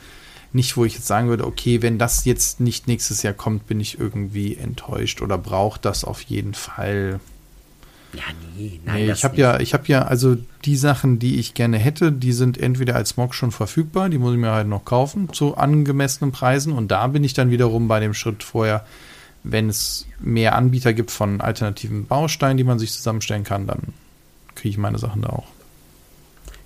nicht, 0.54 0.78
wo 0.78 0.86
ich 0.86 0.94
jetzt 0.94 1.06
sagen 1.06 1.28
würde, 1.28 1.46
okay, 1.46 1.82
wenn 1.82 1.98
das 1.98 2.24
jetzt 2.24 2.60
nicht 2.60 2.88
nächstes 2.88 3.22
Jahr 3.22 3.34
kommt, 3.34 3.66
bin 3.66 3.78
ich 3.78 4.00
irgendwie 4.00 4.56
enttäuscht 4.56 5.20
oder 5.20 5.36
braucht 5.36 5.84
das 5.84 6.02
auf 6.02 6.22
jeden 6.22 6.54
Fall. 6.54 7.20
Ja, 8.14 8.22
nee, 8.56 8.80
nein. 8.86 9.06
Nee, 9.06 9.12
ich 9.12 9.24
habe 9.24 9.36
ja, 9.36 9.60
ich 9.60 9.74
habe 9.74 9.84
ja, 9.88 10.06
also 10.06 10.38
die 10.64 10.76
Sachen, 10.76 11.18
die 11.18 11.38
ich 11.38 11.52
gerne 11.52 11.76
hätte, 11.76 12.10
die 12.10 12.32
sind 12.32 12.56
entweder 12.56 12.96
als 12.96 13.18
Mock 13.18 13.34
schon 13.34 13.52
verfügbar, 13.52 14.08
die 14.08 14.16
muss 14.16 14.32
ich 14.32 14.40
mir 14.40 14.52
halt 14.52 14.66
noch 14.66 14.86
kaufen 14.86 15.30
zu 15.30 15.58
angemessenen 15.58 16.32
Preisen 16.32 16.72
und 16.72 16.88
da 16.88 17.06
bin 17.08 17.22
ich 17.22 17.34
dann 17.34 17.50
wiederum 17.50 17.86
bei 17.86 18.00
dem 18.00 18.14
Schritt 18.14 18.42
vorher, 18.42 18.86
wenn 19.44 19.68
es 19.68 20.06
mehr 20.20 20.54
Anbieter 20.54 20.92
gibt 20.92 21.10
von 21.10 21.40
alternativen 21.40 22.06
Bausteinen, 22.06 22.56
die 22.56 22.64
man 22.64 22.78
sich 22.78 22.92
zusammenstellen 22.92 23.44
kann, 23.44 23.66
dann 23.66 23.94
kriege 24.54 24.70
ich 24.70 24.78
meine 24.78 24.98
Sachen 24.98 25.22
da 25.22 25.30
auch. 25.30 25.46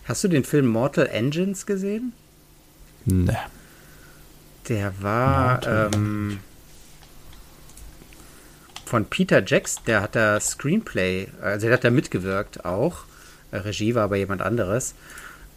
Hast 0.04 0.22
du 0.24 0.28
den 0.28 0.44
Film 0.44 0.66
Mortal 0.66 1.06
Engines 1.06 1.66
gesehen? 1.66 2.12
Ne. 3.04 3.36
Der 4.68 4.92
war 5.00 5.66
ähm, 5.66 6.38
von 8.84 9.04
Peter 9.06 9.42
Jackson, 9.44 9.84
der 9.86 10.02
hat 10.02 10.16
da 10.16 10.38
Screenplay, 10.40 11.28
also 11.40 11.66
der 11.66 11.74
hat 11.74 11.84
da 11.84 11.90
mitgewirkt 11.90 12.64
auch. 12.64 13.04
Regie 13.52 13.94
war 13.94 14.04
aber 14.04 14.16
jemand 14.16 14.42
anderes. 14.42 14.94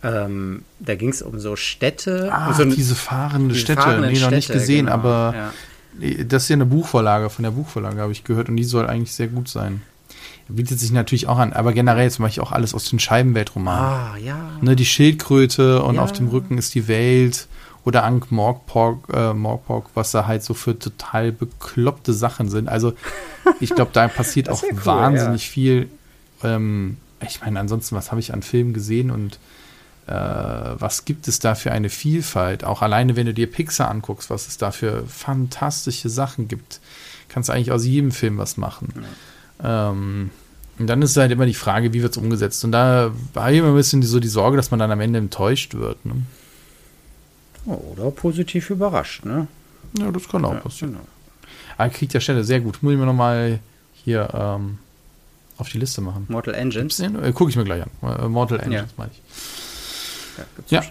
Ähm, 0.01 0.63
da 0.79 0.95
ging 0.95 1.09
es 1.09 1.21
um 1.21 1.39
so 1.39 1.55
Städte. 1.55 2.29
Ah, 2.31 2.49
um 2.49 2.53
so 2.53 2.65
diese 2.65 2.95
fahrende 2.95 3.53
diese 3.53 3.65
Städte. 3.65 3.81
Fahrenden 3.81 4.13
nee, 4.13 4.19
noch 4.19 4.31
nicht 4.31 4.51
gesehen, 4.51 4.85
genau, 4.85 4.97
aber 4.97 5.33
ja. 5.35 5.53
Das 6.27 6.43
ist 6.43 6.49
ja 6.49 6.55
eine 6.55 6.65
Buchvorlage, 6.65 7.29
von 7.29 7.43
der 7.43 7.51
Buchvorlage 7.51 7.99
habe 7.99 8.11
ich 8.11 8.23
gehört 8.23 8.49
und 8.49 8.55
die 8.55 8.63
soll 8.63 8.87
eigentlich 8.87 9.13
sehr 9.13 9.27
gut 9.27 9.47
sein. 9.47 9.81
Bietet 10.47 10.79
sich 10.79 10.91
natürlich 10.91 11.27
auch 11.27 11.37
an, 11.37 11.53
aber 11.53 11.73
generell 11.73 12.09
zum 12.09 12.23
Beispiel 12.23 12.41
auch 12.41 12.51
alles 12.51 12.73
aus 12.73 12.89
den 12.89 12.99
Scheibenweltromanen. 12.99 13.83
Ah, 13.83 14.17
ja. 14.17 14.49
Ne, 14.61 14.75
die 14.75 14.85
Schildkröte 14.85 15.83
und 15.83 15.95
ja. 15.95 16.01
auf 16.01 16.11
dem 16.11 16.29
Rücken 16.29 16.57
ist 16.57 16.73
die 16.73 16.87
Welt 16.87 17.47
oder 17.85 18.03
Ankh 18.03 18.27
Morpork, 18.31 19.09
äh, 19.13 19.33
Morpork, 19.33 19.87
was 19.93 20.11
da 20.11 20.25
halt 20.25 20.43
so 20.43 20.55
für 20.55 20.77
total 20.77 21.31
bekloppte 21.31 22.13
Sachen 22.13 22.49
sind. 22.49 22.67
Also 22.67 22.93
ich 23.59 23.75
glaube, 23.75 23.91
da 23.93 24.07
passiert 24.07 24.49
auch 24.49 24.63
cool, 24.63 24.85
wahnsinnig 24.85 25.45
ja. 25.45 25.51
viel. 25.51 25.89
Ähm, 26.43 26.97
ich 27.21 27.41
meine, 27.41 27.59
ansonsten, 27.59 27.95
was 27.95 28.11
habe 28.11 28.19
ich 28.19 28.33
an 28.33 28.41
Filmen 28.41 28.73
gesehen 28.73 29.11
und 29.11 29.39
was 30.11 31.05
gibt 31.05 31.27
es 31.27 31.39
da 31.39 31.55
für 31.55 31.71
eine 31.71 31.89
Vielfalt? 31.89 32.63
Auch 32.63 32.81
alleine, 32.81 33.15
wenn 33.15 33.25
du 33.25 33.33
dir 33.33 33.49
Pixar 33.49 33.89
anguckst, 33.89 34.29
was 34.29 34.47
es 34.47 34.57
da 34.57 34.71
für 34.71 35.05
fantastische 35.07 36.09
Sachen 36.09 36.47
gibt. 36.47 36.79
Kannst 37.27 37.49
du 37.49 37.53
eigentlich 37.53 37.71
aus 37.71 37.85
jedem 37.85 38.11
Film 38.11 38.37
was 38.37 38.57
machen. 38.57 38.93
Ja. 39.61 39.91
Ähm, 39.91 40.31
und 40.79 40.87
dann 40.87 41.01
ist 41.01 41.15
halt 41.17 41.31
immer 41.31 41.45
die 41.45 41.53
Frage, 41.53 41.93
wie 41.93 42.01
wird 42.01 42.13
es 42.13 42.17
umgesetzt? 42.17 42.63
Und 42.63 42.71
da 42.71 43.11
habe 43.35 43.51
ich 43.51 43.59
immer 43.59 43.67
ein 43.67 43.75
bisschen 43.75 44.01
so 44.01 44.19
die 44.19 44.29
Sorge, 44.29 44.57
dass 44.57 44.71
man 44.71 44.79
dann 44.79 44.91
am 44.91 45.01
Ende 45.01 45.19
enttäuscht 45.19 45.75
wird. 45.75 46.03
Ne? 46.05 46.23
Oder 47.65 48.09
positiv 48.11 48.69
überrascht, 48.69 49.25
ne? 49.25 49.47
Ja, 49.97 50.11
das 50.11 50.27
kann 50.29 50.45
auch 50.45 50.53
ja, 50.53 50.59
passieren. 50.59 50.93
Genau. 50.93 51.05
Aber 51.77 51.89
kriegt 51.89 52.13
der 52.13 52.19
Stelle 52.19 52.43
sehr 52.43 52.61
gut. 52.61 52.81
Muss 52.81 52.93
ich 52.93 52.99
mir 52.99 53.05
nochmal 53.05 53.59
hier 53.93 54.29
ähm, 54.33 54.79
auf 55.57 55.69
die 55.69 55.77
Liste 55.77 56.01
machen. 56.01 56.25
Mortal 56.29 56.55
Engines? 56.55 56.99
Äh, 56.99 57.31
Gucke 57.33 57.49
ich 57.49 57.57
mir 57.57 57.65
gleich 57.65 57.83
an. 57.83 57.89
Äh, 58.01 58.27
Mortal 58.27 58.59
Engines, 58.59 58.89
ja. 58.89 58.93
meine 58.97 59.11
ich. 59.11 59.21
Ja, 60.39 60.45
gibt's 60.55 60.71
ja. 60.71 60.81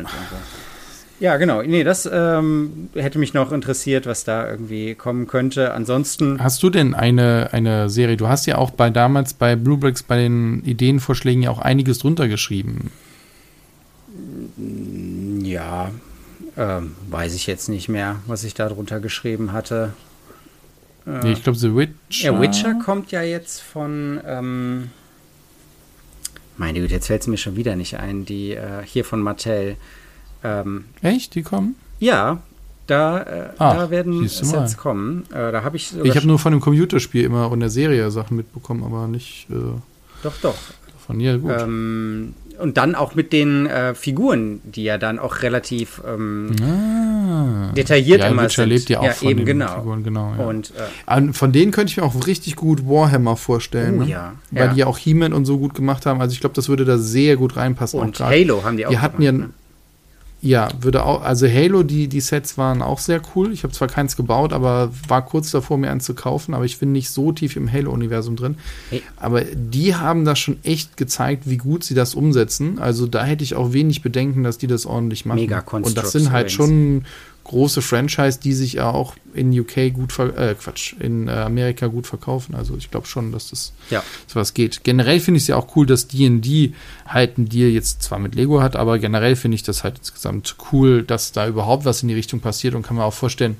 Ja, 1.20 1.36
genau. 1.36 1.62
Nee, 1.62 1.82
das 1.82 2.08
ähm, 2.10 2.90
hätte 2.94 3.18
mich 3.18 3.34
noch 3.34 3.50
interessiert, 3.50 4.06
was 4.06 4.22
da 4.22 4.48
irgendwie 4.48 4.94
kommen 4.94 5.26
könnte. 5.26 5.74
Ansonsten. 5.74 6.40
Hast 6.42 6.62
du 6.62 6.70
denn 6.70 6.94
eine, 6.94 7.48
eine 7.52 7.90
Serie? 7.90 8.16
Du 8.16 8.28
hast 8.28 8.46
ja 8.46 8.56
auch 8.56 8.70
bei 8.70 8.90
damals 8.90 9.34
bei 9.34 9.56
Bluebricks 9.56 10.04
bei 10.04 10.16
den 10.16 10.62
Ideenvorschlägen 10.64 11.42
ja 11.42 11.50
auch 11.50 11.58
einiges 11.58 11.98
drunter 11.98 12.28
geschrieben. 12.28 12.92
Ja, 15.42 15.90
ähm, 16.56 16.94
weiß 17.10 17.34
ich 17.34 17.48
jetzt 17.48 17.68
nicht 17.68 17.88
mehr, 17.88 18.16
was 18.26 18.44
ich 18.44 18.54
da 18.54 18.68
drunter 18.68 19.00
geschrieben 19.00 19.52
hatte. 19.52 19.94
Äh, 21.04 21.24
nee, 21.24 21.32
ich 21.32 21.42
glaube, 21.42 21.58
The 21.58 21.74
Witcher. 21.74 22.32
Ja, 22.32 22.40
Witcher 22.40 22.74
kommt 22.74 23.10
ja 23.10 23.22
jetzt 23.22 23.60
von. 23.60 24.20
Ähm, 24.24 24.90
meine 26.58 26.80
Güte, 26.80 26.94
jetzt 26.94 27.06
fällt 27.06 27.22
es 27.22 27.26
mir 27.26 27.36
schon 27.36 27.56
wieder 27.56 27.76
nicht 27.76 27.98
ein. 27.98 28.24
Die 28.24 28.52
äh, 28.52 28.82
hier 28.84 29.04
von 29.04 29.20
Mattel. 29.20 29.76
Ähm, 30.44 30.84
Echt? 31.02 31.34
Die 31.34 31.42
kommen? 31.42 31.76
Ja, 31.98 32.42
da, 32.86 33.22
äh, 33.22 33.48
Ach, 33.58 33.74
da 33.74 33.90
werden 33.90 34.26
Sets 34.28 34.52
mal. 34.52 34.68
kommen. 34.76 35.24
Äh, 35.30 35.52
da 35.52 35.62
habe 35.62 35.76
ich. 35.76 35.92
Ich 36.02 36.16
habe 36.16 36.26
nur 36.26 36.38
von 36.38 36.52
dem 36.52 36.60
Computerspiel 36.60 37.24
immer 37.24 37.50
und 37.50 37.60
der 37.60 37.70
Serie 37.70 38.10
Sachen 38.10 38.36
mitbekommen, 38.36 38.82
aber 38.84 39.06
nicht. 39.08 39.46
Äh, 39.50 39.54
doch, 40.22 40.34
doch. 40.42 40.56
Von 41.06 41.20
ja, 41.20 41.36
gut. 41.36 41.52
Ähm, 41.58 42.34
und 42.58 42.76
dann 42.76 42.94
auch 42.94 43.14
mit 43.14 43.32
den 43.32 43.66
äh, 43.66 43.94
Figuren, 43.94 44.60
die 44.64 44.84
ja 44.84 44.98
dann 44.98 45.18
auch 45.18 45.42
relativ 45.42 46.02
ähm, 46.06 46.54
ah. 46.62 47.72
detailliert 47.74 48.20
ja, 48.20 48.28
immer 48.28 48.44
Witcher 48.44 48.62
sind. 48.62 48.68
lebt 48.70 48.88
ja 48.88 49.00
auch 49.00 49.04
ja, 49.04 49.12
von 49.12 49.28
eben, 49.28 49.38
den 49.38 49.46
genau. 49.46 49.76
Figuren, 49.76 50.04
genau. 50.04 50.34
Ja. 50.36 50.44
Und, 50.44 50.72
äh, 51.06 51.32
von 51.32 51.52
denen 51.52 51.72
könnte 51.72 51.90
ich 51.90 51.96
mir 51.96 52.02
auch 52.02 52.26
richtig 52.26 52.56
gut 52.56 52.86
Warhammer 52.86 53.36
vorstellen. 53.36 54.00
Oh, 54.00 54.04
ne? 54.04 54.10
ja. 54.10 54.32
Weil 54.50 54.70
die 54.70 54.80
ja 54.80 54.86
auch 54.86 54.98
He-Man 54.98 55.32
und 55.32 55.44
so 55.44 55.58
gut 55.58 55.74
gemacht 55.74 56.06
haben. 56.06 56.20
Also 56.20 56.32
ich 56.32 56.40
glaube, 56.40 56.54
das 56.54 56.68
würde 56.68 56.84
da 56.84 56.98
sehr 56.98 57.36
gut 57.36 57.56
reinpassen. 57.56 58.00
Und 58.00 58.18
Halo 58.20 58.64
haben 58.64 58.76
die 58.76 58.86
auch 58.86 58.90
Die 58.90 58.98
hatten 58.98 59.22
gemacht, 59.22 59.40
ja, 59.40 59.46
ne? 59.46 59.50
Ja, 60.40 60.68
würde 60.80 61.04
auch, 61.04 61.22
also 61.22 61.48
Halo, 61.48 61.82
die, 61.82 62.06
die 62.06 62.20
Sets 62.20 62.56
waren 62.56 62.80
auch 62.80 63.00
sehr 63.00 63.20
cool. 63.34 63.52
Ich 63.52 63.64
habe 63.64 63.72
zwar 63.72 63.88
keins 63.88 64.16
gebaut, 64.16 64.52
aber 64.52 64.90
war 65.08 65.24
kurz 65.24 65.50
davor, 65.50 65.78
mir 65.78 65.90
eins 65.90 66.04
zu 66.04 66.14
kaufen, 66.14 66.54
aber 66.54 66.64
ich 66.64 66.78
bin 66.78 66.92
nicht 66.92 67.10
so 67.10 67.32
tief 67.32 67.56
im 67.56 67.70
Halo-Universum 67.70 68.36
drin. 68.36 68.56
Hey. 68.90 69.02
Aber 69.16 69.42
die 69.42 69.96
haben 69.96 70.24
das 70.24 70.38
schon 70.38 70.58
echt 70.62 70.96
gezeigt, 70.96 71.50
wie 71.50 71.56
gut 71.56 71.82
sie 71.82 71.94
das 71.94 72.14
umsetzen. 72.14 72.78
Also 72.78 73.08
da 73.08 73.24
hätte 73.24 73.42
ich 73.42 73.56
auch 73.56 73.72
wenig 73.72 74.02
Bedenken, 74.02 74.44
dass 74.44 74.58
die 74.58 74.68
das 74.68 74.86
ordentlich 74.86 75.26
machen. 75.26 75.40
Mega 75.40 75.58
Und 75.58 75.98
das 75.98 76.12
sind 76.12 76.30
halt 76.30 76.52
schon 76.52 77.04
große 77.48 77.82
Franchise, 77.82 78.38
die 78.38 78.52
sich 78.52 78.74
ja 78.74 78.90
auch 78.90 79.14
in 79.34 79.58
UK 79.58 79.92
gut, 79.92 80.16
äh, 80.18 80.54
Quatsch, 80.54 80.94
in 81.00 81.28
äh, 81.28 81.32
Amerika 81.32 81.88
gut 81.88 82.06
verkaufen. 82.06 82.54
Also 82.54 82.76
ich 82.76 82.90
glaube 82.90 83.06
schon, 83.06 83.32
dass 83.32 83.50
das 83.50 83.72
ja. 83.90 84.02
sowas 84.26 84.54
geht. 84.54 84.84
Generell 84.84 85.18
finde 85.18 85.38
ich 85.38 85.44
es 85.44 85.48
ja 85.48 85.56
auch 85.56 85.74
cool, 85.76 85.86
dass 85.86 86.08
D&D 86.08 86.72
halt 87.06 87.38
einen 87.38 87.48
Deal 87.48 87.70
jetzt 87.70 88.02
zwar 88.02 88.18
mit 88.18 88.34
Lego 88.34 88.62
hat, 88.62 88.76
aber 88.76 88.98
generell 88.98 89.34
finde 89.34 89.56
ich 89.56 89.62
das 89.62 89.82
halt 89.82 89.98
insgesamt 89.98 90.56
cool, 90.72 91.02
dass 91.02 91.32
da 91.32 91.48
überhaupt 91.48 91.84
was 91.84 92.02
in 92.02 92.08
die 92.08 92.14
Richtung 92.14 92.40
passiert 92.40 92.74
und 92.74 92.82
kann 92.82 92.96
mir 92.96 93.04
auch 93.04 93.14
vorstellen, 93.14 93.56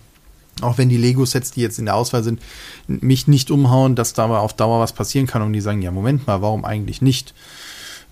auch 0.61 0.79
wenn 0.79 0.89
die 0.89 0.97
Lego-Sets, 0.97 1.53
die 1.53 1.63
jetzt 1.63 1.79
in 1.79 1.87
der 1.87 1.95
Auswahl 1.95 2.23
sind, 2.23 2.41
mich 2.87 3.27
nicht 3.27 3.51
umhauen, 3.51 3.95
dass 3.95 4.13
da 4.13 4.25
aber 4.25 4.41
auf 4.41 4.55
Dauer 4.55 4.81
was 4.81 4.93
passieren 4.93 5.27
kann 5.27 5.43
und 5.43 5.53
die 5.53 5.61
sagen, 5.61 5.83
ja, 5.83 5.91
Moment 5.91 6.27
mal, 6.27 6.43
warum 6.43 6.65
eigentlich 6.65 7.03
nicht? 7.03 7.35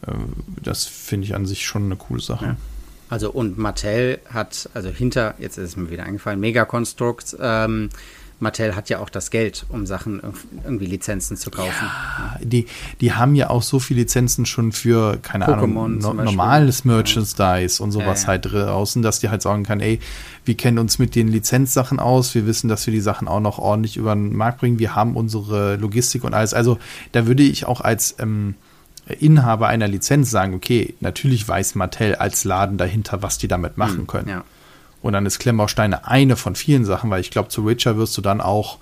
Äh, 0.07 0.13
das 0.63 0.85
finde 0.85 1.27
ich 1.27 1.35
an 1.35 1.47
sich 1.47 1.67
schon 1.67 1.85
eine 1.85 1.97
coole 1.97 2.23
Sache. 2.23 2.45
Ja. 2.45 2.57
Also 3.09 3.31
und 3.31 3.57
Mattel 3.57 4.19
hat, 4.33 4.69
also 4.75 4.89
hinter, 4.89 5.35
jetzt 5.39 5.59
ist 5.59 5.71
es 5.71 5.77
mir 5.77 5.91
wieder 5.91 6.05
eingefallen, 6.05 6.41
Mega 6.41 6.65
Constructs, 6.65 7.37
ähm, 7.41 7.91
Mattel 8.39 8.77
hat 8.77 8.91
ja 8.91 8.99
auch 8.99 9.09
das 9.09 9.31
Geld, 9.31 9.65
um 9.71 9.87
Sachen 9.87 10.21
irgendwie 10.63 10.85
Lizenzen 10.85 11.39
zu 11.39 11.51
kaufen. 11.51 11.87
Ja, 11.87 12.39
die, 12.43 12.67
die 13.01 13.13
haben 13.13 13.35
ja 13.35 13.49
auch 13.49 13.63
so 13.63 13.79
viele 13.79 14.01
Lizenzen 14.01 14.45
schon 14.45 14.73
für, 14.73 15.17
keine 15.23 15.47
Pokémon 15.47 15.85
Ahnung, 15.85 15.99
no, 15.99 16.13
normales 16.13 16.85
Merchandise 16.85 17.83
und 17.83 17.93
sowas 17.93 18.23
ja, 18.23 18.27
ja. 18.27 18.29
halt 18.29 18.53
draußen, 18.53 19.01
dass 19.01 19.21
die 19.21 19.31
halt 19.31 19.41
sagen 19.41 19.63
kann, 19.63 19.81
ey, 19.81 20.01
wir 20.45 20.55
kennen 20.55 20.79
uns 20.79 20.99
mit 20.99 21.15
den 21.15 21.29
Lizenzsachen 21.29 21.99
aus, 21.99 22.35
wir 22.35 22.47
wissen, 22.47 22.69
dass 22.69 22.87
wir 22.87 22.93
die 22.93 23.01
Sachen 23.01 23.27
auch 23.27 23.41
noch 23.41 23.59
ordentlich 23.59 23.97
über 23.97 24.15
den 24.15 24.37
Markt 24.37 24.61
bringen, 24.61 24.79
wir 24.79 24.95
haben 24.95 25.17
unsere 25.17 25.77
Logistik 25.77 26.23
und 26.23 26.35
alles. 26.35 26.53
Also 26.53 26.79
da 27.13 27.27
würde 27.27 27.43
ich 27.43 27.65
auch 27.65 27.81
als 27.81 28.17
ähm, 28.19 28.55
Inhaber 29.07 29.69
einer 29.69 29.89
Lizenz 29.89 30.31
sagen, 30.31 30.55
okay, 30.55 30.95
natürlich 31.01 31.47
weiß 31.47 31.77
Mattel 31.77 32.17
als 32.17 32.45
Laden 32.45 32.77
dahinter, 32.77 33.23
was 33.23 33.39
die 33.39 33.49
damit 33.49 33.77
machen 33.77 33.99
hm, 33.99 34.07
können. 34.07 34.29
Ja. 34.29 34.45
Und 35.03 35.13
dann 35.13 35.27
ist 35.27 35.39
Klemmbausteine 35.39 36.09
eine 36.09 36.37
von 36.37 36.57
vielen 36.57 36.85
Sachen, 36.85 37.11
weil 37.11 37.21
ich 37.21 37.31
glaube, 37.31 37.49
zu 37.49 37.67
Witcher 37.67 37.97
wirst 37.97 38.17
du 38.19 38.23
dann 38.23 38.41
auch 38.41 38.79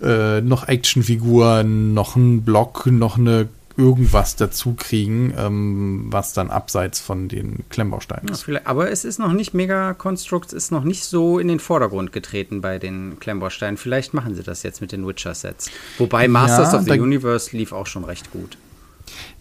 äh, 0.00 0.40
noch 0.40 0.68
Actionfiguren, 0.68 1.92
noch 1.92 2.16
einen 2.16 2.42
Block, 2.42 2.86
noch 2.86 3.18
eine 3.18 3.48
irgendwas 3.78 4.36
dazu 4.36 4.74
kriegen, 4.74 5.34
ähm, 5.36 6.06
was 6.08 6.32
dann 6.32 6.50
abseits 6.50 7.00
von 7.00 7.28
den 7.28 7.64
Klemmbausteinen 7.68 8.28
ist. 8.28 8.46
Ja, 8.46 8.60
aber 8.64 8.90
es 8.90 9.04
ist 9.04 9.18
noch 9.18 9.32
nicht 9.32 9.52
Mega 9.52 9.92
Constructs, 9.92 10.54
ist 10.54 10.72
noch 10.72 10.84
nicht 10.84 11.04
so 11.04 11.38
in 11.38 11.48
den 11.48 11.60
Vordergrund 11.60 12.12
getreten 12.12 12.62
bei 12.62 12.78
den 12.78 13.18
Klemmbausteinen. 13.20 13.76
Vielleicht 13.76 14.14
machen 14.14 14.34
sie 14.34 14.42
das 14.42 14.62
jetzt 14.62 14.80
mit 14.80 14.92
den 14.92 15.06
Witcher-Sets. 15.06 15.70
Wobei 15.98 16.26
Masters 16.26 16.72
ja, 16.72 16.78
of 16.78 16.84
the 16.86 16.98
Universe 16.98 17.54
lief 17.54 17.72
auch 17.72 17.86
schon 17.86 18.04
recht 18.04 18.30
gut. 18.30 18.56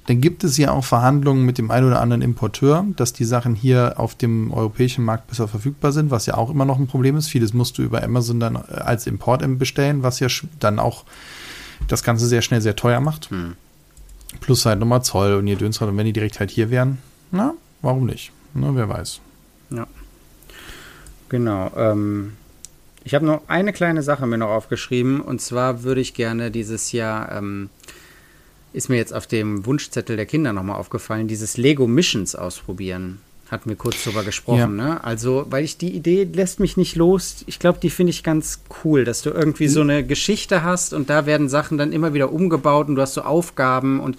Dann 0.07 0.21
gibt 0.21 0.43
es 0.43 0.57
ja 0.57 0.71
auch 0.71 0.85
Verhandlungen 0.85 1.45
mit 1.45 1.57
dem 1.57 1.71
einen 1.71 1.87
oder 1.87 1.99
anderen 1.99 2.21
Importeur, 2.21 2.85
dass 2.95 3.13
die 3.13 3.25
Sachen 3.25 3.55
hier 3.55 3.95
auf 3.97 4.13
dem 4.13 4.51
europäischen 4.51 5.03
Markt 5.03 5.27
besser 5.27 5.47
verfügbar 5.47 5.91
sind, 5.91 6.11
was 6.11 6.27
ja 6.27 6.35
auch 6.35 6.51
immer 6.51 6.65
noch 6.65 6.77
ein 6.77 6.87
Problem 6.87 7.17
ist. 7.17 7.27
Vieles 7.27 7.53
musst 7.53 7.77
du 7.77 7.81
über 7.81 8.03
Amazon 8.03 8.39
dann 8.39 8.55
als 8.55 9.07
Import 9.07 9.43
bestellen, 9.57 10.03
was 10.03 10.19
ja 10.19 10.27
dann 10.59 10.77
auch 10.77 11.05
das 11.87 12.03
Ganze 12.03 12.27
sehr 12.27 12.43
schnell 12.43 12.61
sehr 12.61 12.75
teuer 12.75 12.99
macht. 12.99 13.31
Hm. 13.31 13.55
Plus 14.41 14.65
halt 14.65 14.79
nochmal 14.79 15.03
Zoll 15.03 15.35
und 15.35 15.47
ihr 15.47 15.55
Dönsrad. 15.55 15.89
Und 15.89 15.97
wenn 15.97 16.05
die 16.05 16.13
direkt 16.13 16.39
halt 16.39 16.51
hier 16.51 16.69
wären, 16.69 16.99
na, 17.31 17.53
warum 17.81 18.05
nicht? 18.05 18.31
Na, 18.53 18.75
wer 18.75 18.87
weiß. 18.87 19.21
Ja. 19.71 19.87
Genau. 21.29 21.71
Ähm, 21.75 22.33
ich 23.03 23.13
habe 23.15 23.25
noch 23.25 23.41
eine 23.47 23.73
kleine 23.73 24.03
Sache 24.03 24.27
mir 24.27 24.37
noch 24.37 24.49
aufgeschrieben. 24.49 25.21
Und 25.21 25.41
zwar 25.41 25.83
würde 25.83 26.01
ich 26.01 26.13
gerne 26.13 26.51
dieses 26.51 26.91
Jahr 26.91 27.31
ähm, 27.31 27.69
ist 28.75 28.89
mir 28.89 28.97
jetzt 28.97 29.13
auf 29.13 29.25
dem 29.25 29.65
Wunschzettel 29.65 30.15
der 30.15 30.25
Kinder 30.25 30.53
nochmal 30.53 30.77
aufgefallen, 30.77 31.27
dieses 31.27 31.57
Lego 31.57 31.87
Missions 31.87 32.35
ausprobieren. 32.35 33.19
Hatten 33.49 33.69
wir 33.69 33.75
kurz 33.75 34.03
drüber 34.03 34.23
gesprochen, 34.23 34.57
ja. 34.59 34.67
ne? 34.67 35.03
Also, 35.03 35.45
weil 35.49 35.63
ich 35.63 35.77
die 35.77 35.95
Idee 35.95 36.23
lässt 36.23 36.59
mich 36.59 36.77
nicht 36.77 36.95
los. 36.95 37.43
Ich 37.45 37.59
glaube, 37.59 37.79
die 37.79 37.91
finde 37.91 38.09
ich 38.09 38.23
ganz 38.23 38.61
cool, 38.83 39.05
dass 39.05 39.21
du 39.21 39.29
irgendwie 39.29 39.67
so 39.67 39.81
eine 39.81 40.03
Geschichte 40.03 40.63
hast 40.63 40.93
und 40.93 41.11
da 41.11 41.25
werden 41.27 41.47
Sachen 41.47 41.77
dann 41.77 41.91
immer 41.91 42.13
wieder 42.13 42.33
umgebaut 42.33 42.87
und 42.87 42.95
du 42.95 43.01
hast 43.01 43.13
so 43.13 43.21
Aufgaben 43.21 43.99
und 43.99 44.17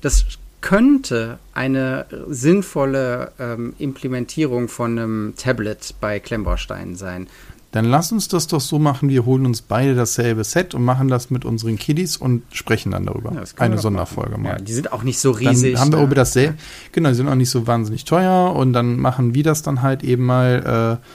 das 0.00 0.24
könnte 0.62 1.38
eine 1.52 2.06
sinnvolle 2.28 3.32
ähm, 3.38 3.74
Implementierung 3.78 4.68
von 4.68 4.98
einem 4.98 5.34
Tablet 5.36 5.94
bei 6.00 6.18
Klemmbausteinen 6.18 6.96
sein. 6.96 7.28
Dann 7.72 7.86
lass 7.86 8.12
uns 8.12 8.28
das 8.28 8.46
doch 8.48 8.60
so 8.60 8.78
machen, 8.78 9.08
wir 9.08 9.24
holen 9.24 9.46
uns 9.46 9.62
beide 9.62 9.94
dasselbe 9.94 10.44
Set 10.44 10.74
und 10.74 10.84
machen 10.84 11.08
das 11.08 11.30
mit 11.30 11.46
unseren 11.46 11.78
Kiddies 11.78 12.18
und 12.18 12.42
sprechen 12.52 12.92
dann 12.92 13.06
darüber. 13.06 13.32
Ja, 13.32 13.42
Eine 13.56 13.78
Sonderfolge 13.78 14.36
mal. 14.36 14.50
Ja, 14.50 14.58
die 14.58 14.74
sind 14.74 14.92
auch 14.92 15.02
nicht 15.02 15.18
so 15.18 15.30
riesig. 15.30 15.72
Dann 15.72 15.80
haben 15.80 15.92
wir 15.92 15.98
ne? 16.00 16.04
über 16.04 16.14
dasselbe, 16.14 16.54
genau, 16.92 17.08
die 17.08 17.14
sind 17.14 17.28
auch 17.28 17.34
nicht 17.34 17.48
so 17.48 17.66
wahnsinnig 17.66 18.04
teuer 18.04 18.54
und 18.54 18.74
dann 18.74 18.98
machen 18.98 19.34
wir 19.34 19.42
das 19.42 19.62
dann 19.62 19.80
halt 19.80 20.04
eben 20.04 20.26
mal, 20.26 21.00
äh, 21.00 21.06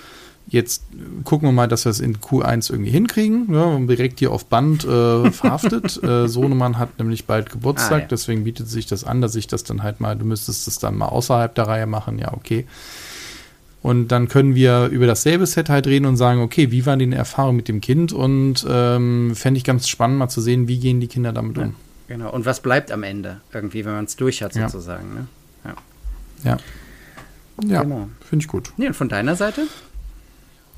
jetzt 0.47 0.81
gucken 1.25 1.47
wir 1.47 1.51
mal, 1.51 1.67
dass 1.67 1.85
wir 1.85 1.91
es 1.91 1.99
in 1.99 2.17
Q1 2.17 2.71
irgendwie 2.71 2.89
hinkriegen, 2.89 3.53
ja, 3.53 3.63
und 3.63 3.87
direkt 3.87 4.17
hier 4.17 4.31
auf 4.31 4.45
Band 4.47 4.83
äh, 4.83 5.29
verhaftet. 5.29 6.01
äh, 6.03 6.27
Sohnemann 6.27 6.79
hat 6.79 6.97
nämlich 6.97 7.25
bald 7.25 7.51
Geburtstag, 7.51 7.97
ah, 7.97 8.01
ja. 8.01 8.07
deswegen 8.07 8.45
bietet 8.45 8.67
sich 8.67 8.87
das 8.87 9.03
an, 9.03 9.21
dass 9.21 9.35
ich 9.35 9.45
das 9.45 9.63
dann 9.63 9.83
halt 9.83 9.99
mal, 9.99 10.15
du 10.15 10.25
müsstest 10.25 10.67
es 10.67 10.79
dann 10.79 10.97
mal 10.97 11.09
außerhalb 11.09 11.53
der 11.53 11.67
Reihe 11.67 11.85
machen, 11.85 12.17
ja, 12.17 12.33
okay. 12.33 12.65
Und 13.87 14.09
dann 14.09 14.27
können 14.27 14.53
wir 14.53 14.87
über 14.87 15.07
dasselbe 15.07 15.45
Set 15.45 15.69
halt 15.69 15.87
reden 15.87 16.07
und 16.07 16.17
sagen, 16.17 16.41
okay, 16.41 16.71
wie 16.71 16.85
waren 16.85 16.99
die 16.99 17.09
Erfahrungen 17.09 17.55
mit 17.55 17.69
dem 17.69 17.79
Kind? 17.79 18.11
Und 18.11 18.65
ähm, 18.69 19.33
fände 19.33 19.59
ich 19.59 19.63
ganz 19.63 19.87
spannend, 19.87 20.17
mal 20.17 20.27
zu 20.27 20.41
sehen, 20.41 20.67
wie 20.67 20.77
gehen 20.77 20.99
die 20.99 21.07
Kinder 21.07 21.31
damit 21.31 21.57
um. 21.57 21.73
genau. 22.09 22.29
Und 22.33 22.45
was 22.45 22.59
bleibt 22.59 22.91
am 22.91 23.03
Ende 23.03 23.39
irgendwie, 23.53 23.85
wenn 23.85 23.93
man 23.93 24.03
es 24.03 24.17
durch 24.17 24.43
hat, 24.43 24.51
sozusagen. 24.51 25.13
Ne? 25.13 25.27
Ja. 25.63 25.75
Ja, 26.43 26.57
ja 27.65 27.83
genau. 27.83 28.09
finde 28.27 28.43
ich 28.43 28.49
gut. 28.49 28.73
Nee, 28.75 28.87
und 28.87 28.93
von 28.93 29.07
deiner 29.07 29.37
Seite? 29.37 29.67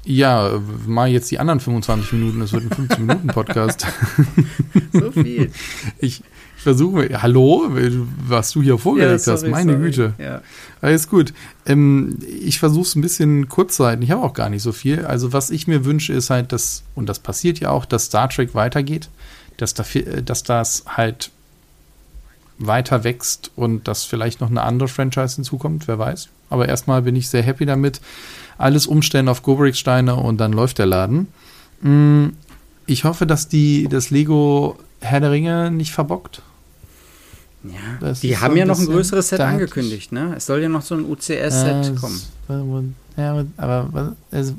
Ja, 0.05 0.59
mal 0.87 1.09
jetzt 1.09 1.29
die 1.29 1.39
anderen 1.39 1.59
25 1.59 2.13
Minuten, 2.13 2.39
das 2.39 2.53
wird 2.53 2.63
ein 2.63 2.87
15-Minuten-Podcast. 2.87 3.85
so 4.93 5.11
viel. 5.11 5.51
Ich, 5.99 6.23
ich 6.55 6.63
versuche, 6.63 7.21
hallo, 7.21 7.69
was 8.27 8.51
du 8.51 8.61
hier 8.61 8.77
vorgelegt 8.77 9.25
ja, 9.25 9.33
hast, 9.33 9.47
meine 9.47 9.73
sorry. 9.73 9.85
Güte. 9.85 10.13
Ja. 10.17 10.41
Alles 10.81 11.07
gut. 11.07 11.33
Ähm, 11.65 12.19
ich 12.27 12.59
versuche 12.59 12.83
es 12.83 12.95
ein 12.95 13.01
bisschen 13.01 13.49
kurz 13.49 13.75
zu 13.75 13.85
halten. 13.85 14.01
Ich 14.01 14.11
habe 14.11 14.21
auch 14.21 14.33
gar 14.33 14.49
nicht 14.49 14.63
so 14.63 14.71
viel. 14.71 15.05
Also, 15.05 15.31
was 15.33 15.51
ich 15.51 15.67
mir 15.67 15.85
wünsche, 15.85 16.13
ist 16.13 16.29
halt, 16.29 16.51
dass, 16.51 16.83
und 16.95 17.07
das 17.07 17.19
passiert 17.19 17.59
ja 17.59 17.69
auch, 17.69 17.85
dass 17.85 18.05
Star 18.05 18.29
Trek 18.29 18.55
weitergeht, 18.55 19.09
dass, 19.57 19.73
da, 19.73 19.83
dass 20.25 20.43
das 20.43 20.83
halt 20.87 21.31
weiter 22.57 23.03
wächst 23.03 23.51
und 23.55 23.87
dass 23.87 24.03
vielleicht 24.03 24.41
noch 24.41 24.49
eine 24.49 24.63
andere 24.63 24.89
Franchise 24.89 25.35
hinzukommt, 25.35 25.87
wer 25.87 25.97
weiß. 25.97 26.29
Aber 26.49 26.67
erstmal 26.67 27.01
bin 27.03 27.15
ich 27.15 27.29
sehr 27.29 27.43
happy 27.43 27.65
damit. 27.65 28.01
Alles 28.59 28.85
umstellen 28.85 29.29
auf 29.29 29.41
Gobrix-Steine 29.41 30.15
und 30.15 30.37
dann 30.37 30.51
läuft 30.53 30.77
der 30.77 30.85
Laden. 30.85 31.27
Mm, 31.81 32.27
ich 32.85 33.05
hoffe, 33.05 33.25
dass 33.25 33.47
die 33.47 33.87
das 33.89 34.09
Lego 34.09 34.77
Herr 34.99 35.21
der 35.21 35.31
Ringe 35.31 35.71
nicht 35.71 35.93
verbockt. 35.93 36.41
Ja, 37.63 37.71
das 38.01 38.19
die 38.19 38.37
haben 38.37 38.55
ja 38.57 38.65
noch 38.65 38.79
ein 38.79 38.85
größeres 38.85 39.29
Set 39.29 39.39
angekündigt, 39.39 40.11
ne? 40.11 40.33
Es 40.35 40.45
soll 40.45 40.61
ja 40.61 40.69
noch 40.69 40.81
so 40.81 40.95
ein 40.95 41.05
UCS-Set 41.05 41.91
äh, 41.91 41.95
kommen. 41.95 42.95
Ja, 43.17 43.45
aber 43.57 44.15
es, 44.31 44.53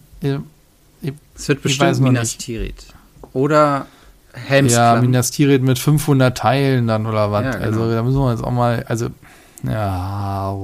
es 1.35 1.49
wird 1.49 1.63
bestimmt 1.63 2.01
Minas 2.01 2.37
Tirith. 2.37 2.87
Oder 3.33 3.87
Helmsklamm. 4.33 4.97
Ja, 4.97 5.01
Minas 5.01 5.31
Tirith 5.31 5.63
mit 5.63 5.79
500 5.79 6.37
Teilen 6.37 6.87
dann 6.87 7.07
oder 7.07 7.31
was. 7.33 7.45
Ja, 7.45 7.51
genau. 7.53 7.65
Also 7.65 7.91
da 7.91 8.03
müssen 8.03 8.19
wir 8.19 8.33
jetzt 8.33 8.45
auch 8.45 8.51
mal, 8.51 8.83
also 8.87 9.09
ja, 9.63 10.57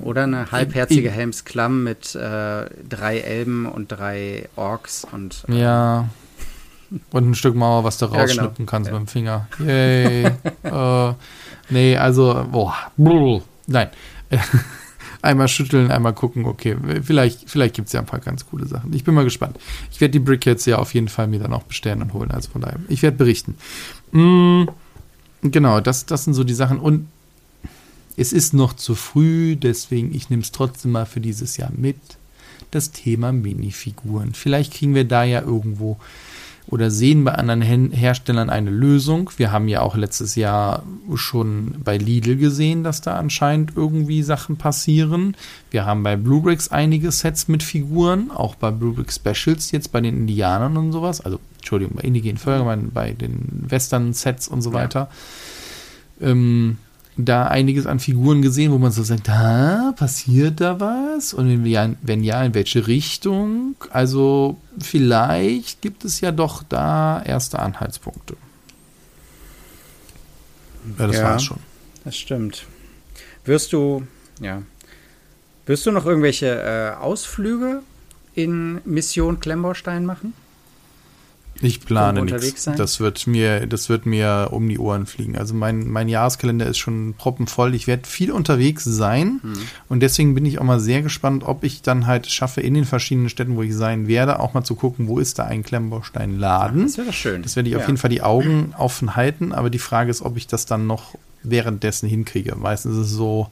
oder 0.00 0.24
eine 0.24 0.50
halbherzige 0.50 1.10
Helmsklamm 1.10 1.84
mit 1.84 2.14
äh, 2.14 2.66
drei 2.88 3.18
Elben 3.18 3.66
und 3.66 3.88
drei 3.88 4.48
Orks 4.56 5.06
und. 5.10 5.44
Äh, 5.48 5.60
ja. 5.60 6.08
Und 7.10 7.30
ein 7.30 7.34
Stück 7.34 7.56
Mauer, 7.56 7.82
was 7.82 7.98
du 7.98 8.06
rausschnippen 8.06 8.42
ja, 8.42 8.54
genau. 8.56 8.70
kannst 8.70 8.90
ja. 8.90 8.98
mit 8.98 9.08
dem 9.08 9.08
Finger. 9.08 9.48
Yay. 9.58 10.24
äh, 10.62 11.14
nee, 11.68 11.96
also, 11.96 12.46
boah. 12.50 12.74
Nein. 13.66 13.88
einmal 15.26 15.48
schütteln, 15.48 15.90
einmal 15.90 16.14
gucken, 16.14 16.46
okay, 16.46 16.76
vielleicht, 17.02 17.50
vielleicht 17.50 17.74
gibt 17.74 17.88
es 17.88 17.92
ja 17.92 18.00
ein 18.00 18.06
paar 18.06 18.20
ganz 18.20 18.46
coole 18.46 18.66
Sachen. 18.66 18.92
Ich 18.92 19.04
bin 19.04 19.14
mal 19.14 19.24
gespannt. 19.24 19.58
Ich 19.90 20.00
werde 20.00 20.12
die 20.12 20.20
Brickheads 20.20 20.64
ja 20.66 20.78
auf 20.78 20.94
jeden 20.94 21.08
Fall 21.08 21.26
mir 21.26 21.40
dann 21.40 21.52
auch 21.52 21.64
bestellen 21.64 22.00
und 22.00 22.12
holen. 22.12 22.30
Also 22.30 22.50
von 22.50 22.60
daher, 22.60 22.78
ich 22.88 23.02
werde 23.02 23.16
berichten. 23.16 23.56
Mm, 24.12 24.64
genau, 25.42 25.80
das, 25.80 26.06
das 26.06 26.24
sind 26.24 26.34
so 26.34 26.44
die 26.44 26.54
Sachen. 26.54 26.78
Und 26.78 27.08
es 28.16 28.32
ist 28.32 28.54
noch 28.54 28.72
zu 28.72 28.94
früh, 28.94 29.56
deswegen 29.56 30.14
ich 30.14 30.30
nehme 30.30 30.42
es 30.42 30.52
trotzdem 30.52 30.92
mal 30.92 31.06
für 31.06 31.20
dieses 31.20 31.56
Jahr 31.56 31.72
mit. 31.74 31.96
Das 32.70 32.90
Thema 32.90 33.32
Minifiguren. 33.32 34.34
Vielleicht 34.34 34.72
kriegen 34.72 34.94
wir 34.94 35.04
da 35.04 35.24
ja 35.24 35.40
irgendwo 35.40 35.98
oder 36.68 36.90
sehen 36.90 37.22
bei 37.22 37.32
anderen 37.32 37.92
Herstellern 37.92 38.50
eine 38.50 38.70
Lösung. 38.70 39.30
Wir 39.36 39.52
haben 39.52 39.68
ja 39.68 39.82
auch 39.82 39.96
letztes 39.96 40.34
Jahr 40.34 40.82
schon 41.14 41.76
bei 41.84 41.96
Lidl 41.96 42.36
gesehen, 42.36 42.82
dass 42.82 43.00
da 43.00 43.16
anscheinend 43.16 43.72
irgendwie 43.76 44.22
Sachen 44.22 44.56
passieren. 44.56 45.36
Wir 45.70 45.86
haben 45.86 46.02
bei 46.02 46.16
Bluebricks 46.16 46.68
einige 46.68 47.12
Sets 47.12 47.46
mit 47.46 47.62
Figuren, 47.62 48.32
auch 48.32 48.56
bei 48.56 48.72
Bluebrick 48.72 49.12
Specials 49.12 49.70
jetzt 49.70 49.92
bei 49.92 50.00
den 50.00 50.16
Indianern 50.16 50.76
und 50.76 50.90
sowas. 50.90 51.20
Also, 51.20 51.38
Entschuldigung, 51.58 51.96
bei 51.96 52.02
Indigenen 52.02 52.38
Völkern, 52.38 52.90
bei 52.92 53.12
den 53.12 53.66
Western-Sets 53.68 54.48
und 54.48 54.62
so 54.62 54.72
weiter. 54.72 55.08
Ja. 56.20 56.28
Ähm, 56.30 56.78
da 57.16 57.46
einiges 57.46 57.86
an 57.86 57.98
Figuren 57.98 58.42
gesehen, 58.42 58.72
wo 58.72 58.78
man 58.78 58.92
so 58.92 59.02
sagt, 59.02 59.28
ha, 59.28 59.94
passiert 59.96 60.60
da 60.60 60.80
was? 60.80 61.32
Und 61.32 61.48
wenn 61.48 61.66
ja, 61.66 61.88
wenn 62.02 62.22
ja, 62.22 62.44
in 62.44 62.54
welche 62.54 62.86
Richtung? 62.86 63.74
Also 63.90 64.58
vielleicht 64.78 65.80
gibt 65.80 66.04
es 66.04 66.20
ja 66.20 66.32
doch 66.32 66.62
da 66.62 67.22
erste 67.22 67.58
Anhaltspunkte. 67.58 68.36
Ja, 70.98 71.06
das 71.06 71.16
ja, 71.16 71.22
war's 71.22 71.42
schon. 71.42 71.58
Das 72.04 72.16
stimmt. 72.16 72.66
Wirst 73.44 73.72
du, 73.72 74.06
ja, 74.40 74.62
wirst 75.64 75.86
du 75.86 75.92
noch 75.92 76.04
irgendwelche 76.04 76.46
äh, 76.46 77.02
Ausflüge 77.02 77.82
in 78.34 78.80
Mission 78.84 79.40
Klemmbaustein 79.40 80.04
machen? 80.04 80.34
Ich 81.60 81.80
plane 81.80 82.22
nichts. 82.22 82.64
Das 82.64 83.00
wird 83.00 83.26
mir, 83.26 83.66
das 83.66 83.88
wird 83.88 84.06
mir 84.06 84.48
um 84.50 84.68
die 84.68 84.78
Ohren 84.78 85.06
fliegen. 85.06 85.36
Also 85.36 85.54
mein, 85.54 85.88
mein 85.88 86.08
Jahreskalender 86.08 86.66
ist 86.66 86.78
schon 86.78 87.14
proppenvoll. 87.14 87.74
Ich 87.74 87.86
werde 87.86 88.06
viel 88.06 88.30
unterwegs 88.30 88.84
sein 88.84 89.40
hm. 89.42 89.54
und 89.88 90.00
deswegen 90.00 90.34
bin 90.34 90.44
ich 90.44 90.58
auch 90.58 90.64
mal 90.64 90.80
sehr 90.80 91.02
gespannt, 91.02 91.44
ob 91.44 91.64
ich 91.64 91.82
dann 91.82 92.06
halt 92.06 92.26
schaffe, 92.26 92.60
in 92.60 92.74
den 92.74 92.84
verschiedenen 92.84 93.28
Städten, 93.28 93.56
wo 93.56 93.62
ich 93.62 93.74
sein 93.74 94.08
werde, 94.08 94.40
auch 94.40 94.54
mal 94.54 94.64
zu 94.64 94.74
gucken, 94.74 95.08
wo 95.08 95.18
ist 95.18 95.38
da 95.38 95.44
ein 95.44 95.62
Klemmbaustein-Laden. 95.62 96.82
Das 96.82 96.98
wäre 96.98 97.12
schön. 97.12 97.42
Das 97.42 97.56
werde 97.56 97.68
ich 97.68 97.74
ja. 97.74 97.80
auf 97.80 97.86
jeden 97.86 97.98
Fall 97.98 98.10
die 98.10 98.22
Augen 98.22 98.74
offen 98.76 99.16
halten, 99.16 99.52
aber 99.52 99.70
die 99.70 99.78
Frage 99.78 100.10
ist, 100.10 100.22
ob 100.22 100.36
ich 100.36 100.46
das 100.46 100.66
dann 100.66 100.86
noch 100.86 101.14
währenddessen 101.42 102.08
hinkriege. 102.08 102.56
Meistens 102.56 102.96
ist 102.96 103.06
es 103.06 103.10
so, 103.10 103.48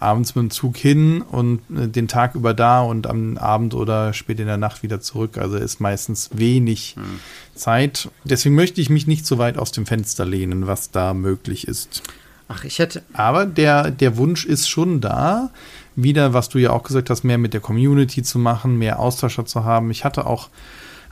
abends 0.00 0.34
mit 0.34 0.42
dem 0.42 0.50
Zug 0.50 0.76
hin 0.76 1.22
und 1.22 1.60
äh, 1.76 1.86
den 1.86 2.08
Tag 2.08 2.34
über 2.34 2.54
da 2.54 2.80
und 2.82 3.06
am 3.06 3.36
Abend 3.36 3.74
oder 3.74 4.12
spät 4.12 4.40
in 4.40 4.46
der 4.46 4.56
Nacht 4.56 4.82
wieder 4.82 5.00
zurück. 5.00 5.38
Also 5.38 5.56
ist 5.56 5.80
meistens 5.80 6.30
wenig 6.32 6.96
hm. 6.96 7.20
Zeit. 7.54 8.10
Deswegen 8.24 8.54
möchte 8.54 8.80
ich 8.80 8.90
mich 8.90 9.06
nicht 9.06 9.26
so 9.26 9.38
weit 9.38 9.58
aus 9.58 9.70
dem 9.72 9.86
Fenster 9.86 10.24
lehnen, 10.24 10.66
was 10.66 10.90
da 10.90 11.14
möglich 11.14 11.68
ist. 11.68 12.02
Ach, 12.48 12.64
ich 12.64 12.80
hätte. 12.80 13.02
Aber 13.12 13.46
der, 13.46 13.90
der 13.90 14.16
Wunsch 14.16 14.44
ist 14.44 14.68
schon 14.68 15.00
da, 15.00 15.50
wieder, 15.94 16.32
was 16.32 16.48
du 16.48 16.58
ja 16.58 16.70
auch 16.70 16.82
gesagt 16.82 17.10
hast, 17.10 17.22
mehr 17.22 17.38
mit 17.38 17.52
der 17.52 17.60
Community 17.60 18.22
zu 18.22 18.38
machen, 18.38 18.78
mehr 18.78 18.98
Austauscher 18.98 19.44
zu 19.44 19.64
haben. 19.64 19.90
Ich 19.90 20.04
hatte 20.04 20.26
auch 20.26 20.48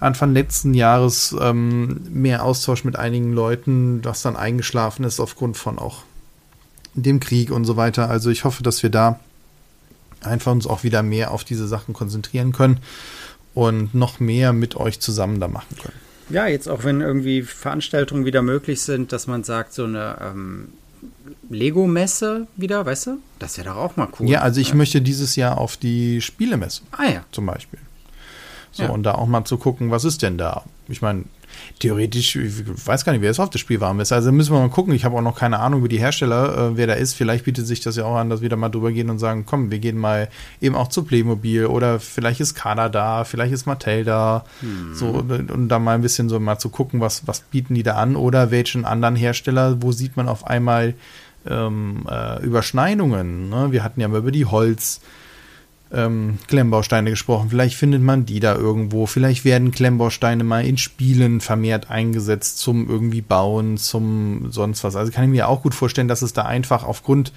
Anfang 0.01 0.33
letzten 0.33 0.74
Jahres 0.74 1.37
ähm, 1.40 2.01
mehr 2.11 2.44
Austausch 2.44 2.85
mit 2.85 2.96
einigen 2.96 3.33
Leuten, 3.33 4.05
was 4.05 4.22
dann 4.22 4.37
eingeschlafen 4.37 5.05
ist 5.05 5.20
aufgrund 5.20 5.57
von 5.57 5.79
auch 5.79 6.03
dem 7.02 7.20
Krieg 7.20 7.50
und 7.50 7.64
so 7.64 7.76
weiter. 7.76 8.11
Also 8.11 8.30
ich 8.30 8.44
hoffe, 8.44 8.62
dass 8.62 8.82
wir 8.82 8.90
da 8.90 9.20
einfach 10.22 10.52
uns 10.52 10.66
auch 10.66 10.82
wieder 10.82 11.02
mehr 11.02 11.30
auf 11.30 11.44
diese 11.44 11.68
Sachen 11.68 11.94
konzentrieren 11.94 12.52
können 12.52 12.78
und 13.54 13.94
noch 13.94 14.20
mehr 14.20 14.52
mit 14.52 14.76
euch 14.76 15.00
zusammen 15.00 15.40
da 15.40 15.48
machen 15.48 15.76
können. 15.82 15.98
Ja, 16.30 16.46
jetzt 16.46 16.68
auch 16.68 16.84
wenn 16.84 17.00
irgendwie 17.00 17.42
Veranstaltungen 17.42 18.24
wieder 18.24 18.42
möglich 18.42 18.82
sind, 18.82 19.12
dass 19.12 19.26
man 19.26 19.44
sagt, 19.44 19.72
so 19.72 19.84
eine 19.84 20.18
ähm, 20.20 20.68
Lego-Messe 21.48 22.46
wieder, 22.56 22.84
weißt 22.84 23.06
du? 23.06 23.18
Das 23.38 23.56
wäre 23.56 23.70
doch 23.70 23.76
auch 23.76 23.96
mal 23.96 24.08
cool. 24.18 24.28
Ja, 24.28 24.40
also 24.40 24.61
ich 24.61 24.70
ja. 24.70 24.74
möchte 24.74 25.00
dieses 25.00 25.37
Jahr 25.37 25.58
auf 25.58 25.76
die 25.76 26.20
Spielemesse. 26.20 26.82
Ah 26.92 27.08
ja. 27.08 27.24
Zum 27.32 27.46
Beispiel. 27.46 27.78
So, 28.72 28.84
ja. 28.84 28.90
und 28.90 29.02
da 29.04 29.14
auch 29.14 29.26
mal 29.26 29.44
zu 29.44 29.56
gucken, 29.56 29.90
was 29.90 30.04
ist 30.04 30.22
denn 30.22 30.37
da? 30.37 30.64
Ich 30.88 31.00
meine, 31.00 31.24
theoretisch, 31.79 32.37
ich 32.37 32.87
weiß 32.87 33.05
gar 33.05 33.12
nicht, 33.12 33.23
wer 33.23 33.31
es 33.31 33.40
auf 33.40 33.51
das 33.51 33.61
Spiel 33.61 33.81
warm 33.81 34.01
ist. 34.01 34.12
Also 34.12 34.33
müssen 34.33 34.53
wir 34.53 34.61
mal 34.61 34.71
gucken. 34.71 34.92
Ich 34.94 35.05
habe 35.05 35.16
auch 35.16 35.23
noch 35.23 35.37
keine 35.37 35.59
Ahnung 35.61 35.81
über 35.81 35.88
die 35.88 35.99
Hersteller, 35.99 36.71
äh, 36.73 36.77
wer 36.77 36.87
da 36.87 36.94
ist. 36.94 37.14
Vielleicht 37.14 37.44
bietet 37.44 37.66
sich 37.66 37.81
das 37.81 37.97
ja 37.97 38.05
auch 38.05 38.16
an, 38.16 38.31
dass 38.31 38.40
wir 38.40 38.49
da 38.49 38.57
mal 38.57 38.68
drüber 38.68 38.92
gehen 38.92 39.11
und 39.11 39.18
sagen, 39.18 39.44
komm, 39.47 39.71
wir 39.71 39.79
gehen 39.79 39.99
mal 39.99 40.29
eben 40.61 40.75
auch 40.75 40.88
zu 40.88 41.05
Playmobil 41.05 41.66
oder 41.66 42.01
vielleicht 42.01 42.40
ist 42.40 42.55
Kada 42.55 42.88
da, 42.88 43.25
vielleicht 43.25 43.53
ist 43.53 43.66
Mattel 43.66 44.05
da. 44.05 44.44
Hm. 44.61 44.94
So, 44.94 45.07
und 45.09 45.68
da 45.68 45.79
mal 45.79 45.94
ein 45.94 46.03
bisschen 46.03 46.29
so 46.29 46.40
mal 46.40 46.59
zu 46.59 46.68
gucken, 46.68 47.01
was, 47.01 47.27
was 47.27 47.40
bieten 47.40 47.75
die 47.75 47.83
da 47.83 47.94
an 47.94 48.16
oder 48.16 48.51
welchen 48.51 48.85
anderen 48.85 49.16
Hersteller, 49.16 49.83
wo 49.83 49.92
sieht 49.92 50.16
man 50.16 50.29
auf 50.29 50.47
einmal 50.47 50.94
ähm, 51.47 52.07
äh, 52.11 52.42
Überschneidungen. 52.42 53.49
Ne? 53.49 53.68
Wir 53.71 53.85
hatten 53.85 54.01
ja 54.01 54.09
mal 54.09 54.18
über 54.18 54.33
die 54.33 54.47
Holz 54.47 55.01
ähm, 55.92 56.38
Klemmbausteine 56.48 57.11
gesprochen. 57.11 57.48
Vielleicht 57.51 57.77
findet 57.77 58.03
man 58.03 58.27
die 58.27 58.40
da 58.40 58.55
irgendwo. 58.55 59.07
Vielleicht 59.07 59.44
werden 59.44 59.70
Klemmbausteine 59.70 60.44
mal 60.44 60.64
in 60.64 60.77
Spielen 60.77 61.40
vermehrt 61.40 61.90
eingesetzt 61.90 62.59
zum 62.59 62.88
irgendwie 62.88 63.22
Bauen, 63.22 63.79
zum 63.79 64.53
sonst 64.53 64.85
was. 64.85 64.96
Also 64.96 65.12
kann 65.12 65.24
ich 65.24 65.31
mir 65.31 65.48
auch 65.48 65.62
gut 65.62 65.74
vorstellen, 65.74 66.09
dass 66.09 66.22
es 66.22 66.35
da 66.35 66.42
einfach 66.42 66.85
aufgrund, 66.85 67.33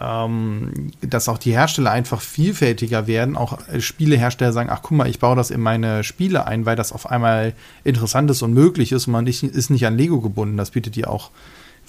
ähm, 0.00 0.92
dass 1.02 1.28
auch 1.28 1.38
die 1.38 1.52
Hersteller 1.52 1.90
einfach 1.90 2.22
vielfältiger 2.22 3.06
werden. 3.06 3.36
Auch 3.36 3.58
Spielehersteller 3.78 4.52
sagen, 4.52 4.70
ach 4.72 4.80
guck 4.82 4.96
mal, 4.96 5.08
ich 5.08 5.18
baue 5.18 5.36
das 5.36 5.50
in 5.50 5.60
meine 5.60 6.02
Spiele 6.02 6.46
ein, 6.46 6.64
weil 6.64 6.76
das 6.76 6.92
auf 6.92 7.10
einmal 7.10 7.52
interessant 7.84 8.30
ist 8.30 8.40
und 8.40 8.54
möglich 8.54 8.92
ist 8.92 9.08
und 9.08 9.12
man 9.12 9.24
nicht, 9.24 9.42
ist 9.42 9.68
nicht 9.68 9.86
an 9.86 9.98
Lego 9.98 10.20
gebunden. 10.20 10.56
Das 10.56 10.70
bietet 10.70 10.96
ja 10.96 11.08
auch 11.08 11.30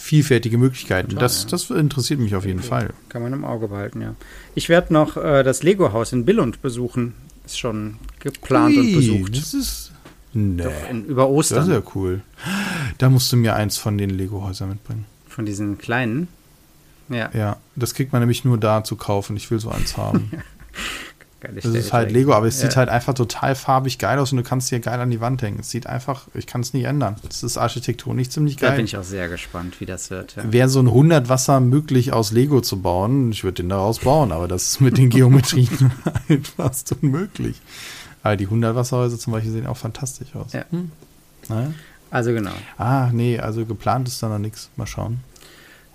vielfältige 0.01 0.57
Möglichkeiten. 0.57 1.09
Total, 1.09 1.21
das, 1.21 1.43
ja. 1.43 1.49
das 1.49 1.69
interessiert 1.69 2.19
mich 2.19 2.35
auf 2.35 2.45
jeden 2.45 2.59
okay. 2.59 2.67
Fall. 2.67 2.93
Kann 3.09 3.21
man 3.21 3.33
im 3.33 3.45
Auge 3.45 3.67
behalten, 3.67 4.01
ja. 4.01 4.15
Ich 4.55 4.67
werde 4.67 4.93
noch 4.93 5.15
äh, 5.15 5.43
das 5.43 5.63
Lego-Haus 5.63 6.11
in 6.11 6.25
Billund 6.25 6.61
besuchen. 6.61 7.13
Ist 7.45 7.59
schon 7.59 7.97
geplant 8.19 8.75
Ui, 8.75 8.79
und 8.81 8.93
besucht. 8.93 9.37
Das 9.37 9.53
ist. 9.53 9.91
Nee. 10.33 10.63
In, 10.89 11.05
über 11.05 11.29
Ostern. 11.29 11.59
Das 11.59 11.67
ist 11.67 11.73
ja 11.73 11.81
cool. 11.95 12.21
Da 12.97 13.09
musst 13.09 13.31
du 13.31 13.37
mir 13.37 13.55
eins 13.55 13.77
von 13.77 13.97
den 13.97 14.09
Lego-Häusern 14.09 14.69
mitbringen. 14.69 15.05
Von 15.27 15.45
diesen 15.45 15.77
kleinen? 15.77 16.27
Ja. 17.09 17.29
Ja, 17.33 17.57
das 17.75 17.93
kriegt 17.93 18.13
man 18.13 18.21
nämlich 18.21 18.45
nur 18.45 18.57
da 18.57 18.83
zu 18.83 18.95
kaufen. 18.95 19.35
Ich 19.35 19.51
will 19.51 19.59
so 19.59 19.69
eins 19.69 19.97
haben. 19.97 20.31
das 21.41 21.65
ist 21.65 21.93
halt 21.93 22.11
Lego, 22.11 22.33
aber 22.33 22.47
es 22.47 22.61
ja. 22.61 22.67
sieht 22.67 22.77
halt 22.77 22.89
einfach 22.89 23.13
total 23.13 23.55
farbig 23.55 23.97
geil 23.97 24.19
aus 24.19 24.31
und 24.31 24.37
du 24.37 24.43
kannst 24.43 24.69
hier 24.69 24.79
geil 24.79 24.99
an 24.99 25.09
die 25.09 25.21
Wand 25.21 25.41
hängen. 25.41 25.59
Es 25.59 25.71
sieht 25.71 25.87
einfach, 25.87 26.27
ich 26.33 26.45
kann 26.45 26.61
es 26.61 26.73
nicht 26.73 26.85
ändern. 26.85 27.15
Es 27.27 27.41
ist 27.41 27.57
architektonisch 27.57 28.29
ziemlich 28.29 28.57
geil. 28.57 28.71
Da 28.71 28.75
bin 28.75 28.85
ich 28.85 28.97
auch 28.97 29.03
sehr 29.03 29.27
gespannt, 29.27 29.79
wie 29.79 29.85
das 29.85 30.11
wird. 30.11 30.35
Ja. 30.35 30.51
Wäre 30.51 30.69
so 30.69 30.79
ein 30.79 30.87
100 30.87 31.29
Wasser 31.29 31.59
möglich 31.59 32.13
aus 32.13 32.31
Lego 32.31 32.61
zu 32.61 32.81
bauen, 32.81 33.31
ich 33.31 33.43
würde 33.43 33.63
den 33.63 33.69
daraus 33.69 33.99
bauen, 33.99 34.31
aber 34.31 34.47
das 34.47 34.69
ist 34.69 34.81
mit 34.81 34.97
den 34.97 35.09
Geometrien 35.11 35.91
halt 36.29 36.47
fast 36.47 36.95
unmöglich. 37.01 37.59
Aber 38.23 38.37
die 38.37 38.45
100 38.45 38.75
Wasserhäuser 38.75 39.17
zum 39.17 39.33
Beispiel 39.33 39.51
sehen 39.51 39.65
auch 39.65 39.77
fantastisch 39.77 40.35
aus. 40.35 40.53
Ja. 40.53 40.65
Hm. 40.69 40.91
Naja. 41.49 41.73
Also 42.11 42.33
genau. 42.33 42.51
Ah, 42.77 43.09
nee, 43.11 43.39
also 43.39 43.65
geplant 43.65 44.07
ist 44.07 44.21
da 44.21 44.29
noch 44.29 44.37
nichts. 44.37 44.69
Mal 44.75 44.85
schauen. 44.85 45.21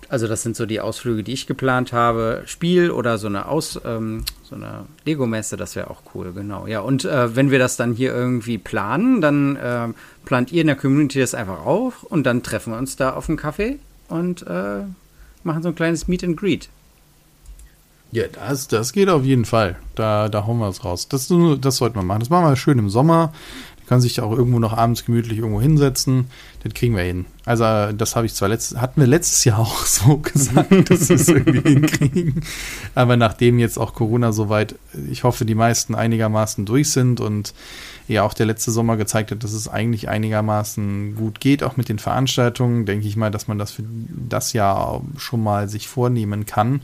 Also 0.08 0.28
das 0.28 0.42
sind 0.42 0.56
so 0.56 0.66
die 0.66 0.80
Ausflüge, 0.80 1.22
die 1.22 1.32
ich 1.32 1.46
geplant 1.46 1.92
habe. 1.92 2.42
Spiel 2.46 2.90
oder 2.90 3.18
so 3.18 3.26
eine 3.26 3.48
Aus, 3.48 3.80
ähm, 3.84 4.24
so 4.44 4.54
eine 4.54 4.84
Lego-Messe, 5.04 5.56
das 5.56 5.74
wäre 5.74 5.90
auch 5.90 6.02
cool, 6.14 6.32
genau. 6.32 6.66
Ja, 6.66 6.80
und 6.80 7.04
äh, 7.04 7.34
wenn 7.34 7.50
wir 7.50 7.58
das 7.58 7.76
dann 7.76 7.92
hier 7.92 8.14
irgendwie 8.14 8.58
planen, 8.58 9.20
dann 9.20 9.56
äh, 9.56 9.88
plant 10.24 10.52
ihr 10.52 10.60
in 10.60 10.68
der 10.68 10.76
Community 10.76 11.18
das 11.18 11.34
einfach 11.34 11.64
auf 11.66 12.04
und 12.04 12.24
dann 12.24 12.42
treffen 12.42 12.72
wir 12.72 12.78
uns 12.78 12.96
da 12.96 13.14
auf 13.14 13.26
dem 13.26 13.36
Kaffee 13.36 13.78
und 14.08 14.46
äh, 14.46 14.82
machen 15.42 15.62
so 15.62 15.68
ein 15.68 15.74
kleines 15.74 16.06
Meet 16.06 16.24
and 16.24 16.36
Greet. 16.36 16.68
Ja, 18.12 18.24
das, 18.28 18.68
das 18.68 18.92
geht 18.92 19.08
auf 19.08 19.24
jeden 19.24 19.44
Fall. 19.44 19.76
Da, 19.94 20.28
da 20.28 20.46
hauen 20.46 20.58
wir 20.58 20.68
es 20.68 20.84
raus. 20.84 21.08
Das, 21.08 21.28
das 21.60 21.76
sollten 21.76 21.96
wir 21.96 22.02
machen. 22.02 22.20
Das 22.20 22.30
machen 22.30 22.46
wir 22.46 22.56
schön 22.56 22.78
im 22.78 22.88
Sommer 22.88 23.32
kann 23.86 24.00
sich 24.00 24.20
auch 24.20 24.32
irgendwo 24.32 24.58
noch 24.58 24.76
abends 24.76 25.04
gemütlich 25.04 25.38
irgendwo 25.38 25.60
hinsetzen. 25.60 26.26
Das 26.62 26.74
kriegen 26.74 26.96
wir 26.96 27.04
hin. 27.04 27.26
Also, 27.44 27.92
das 27.92 28.16
habe 28.16 28.26
ich 28.26 28.34
zwar 28.34 28.48
letztes, 28.48 28.80
hatten 28.80 29.00
wir 29.00 29.06
letztes 29.06 29.44
Jahr 29.44 29.58
auch 29.60 29.86
so 29.86 30.18
gesagt, 30.18 30.90
dass 30.90 31.08
wir 31.08 31.16
es 31.16 31.28
irgendwie 31.28 31.68
hinkriegen. 31.68 32.42
Aber 32.94 33.16
nachdem 33.16 33.58
jetzt 33.58 33.78
auch 33.78 33.94
Corona 33.94 34.32
soweit, 34.32 34.74
ich 35.10 35.24
hoffe, 35.24 35.44
die 35.44 35.54
meisten 35.54 35.94
einigermaßen 35.94 36.66
durch 36.66 36.90
sind 36.90 37.20
und 37.20 37.54
ja 38.08 38.22
auch 38.22 38.34
der 38.34 38.46
letzte 38.46 38.70
Sommer 38.70 38.96
gezeigt 38.96 39.30
hat, 39.30 39.42
dass 39.42 39.52
es 39.52 39.68
eigentlich 39.68 40.08
einigermaßen 40.08 41.14
gut 41.16 41.40
geht, 41.40 41.62
auch 41.62 41.76
mit 41.76 41.88
den 41.88 41.98
Veranstaltungen, 41.98 42.86
denke 42.86 43.06
ich 43.06 43.16
mal, 43.16 43.30
dass 43.30 43.48
man 43.48 43.58
das 43.58 43.72
für 43.72 43.84
das 44.28 44.52
Jahr 44.52 45.02
schon 45.16 45.42
mal 45.42 45.68
sich 45.68 45.88
vornehmen 45.88 46.46
kann. 46.46 46.80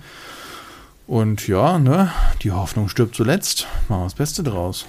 Und 1.07 1.47
ja, 1.49 1.79
ne, 1.79 2.12
die 2.43 2.53
Hoffnung 2.53 2.88
stirbt 2.88 3.15
zuletzt. 3.15 3.67
Machen 3.88 4.03
wir 4.03 4.07
das 4.07 4.15
Beste 4.15 4.43
draus. 4.43 4.87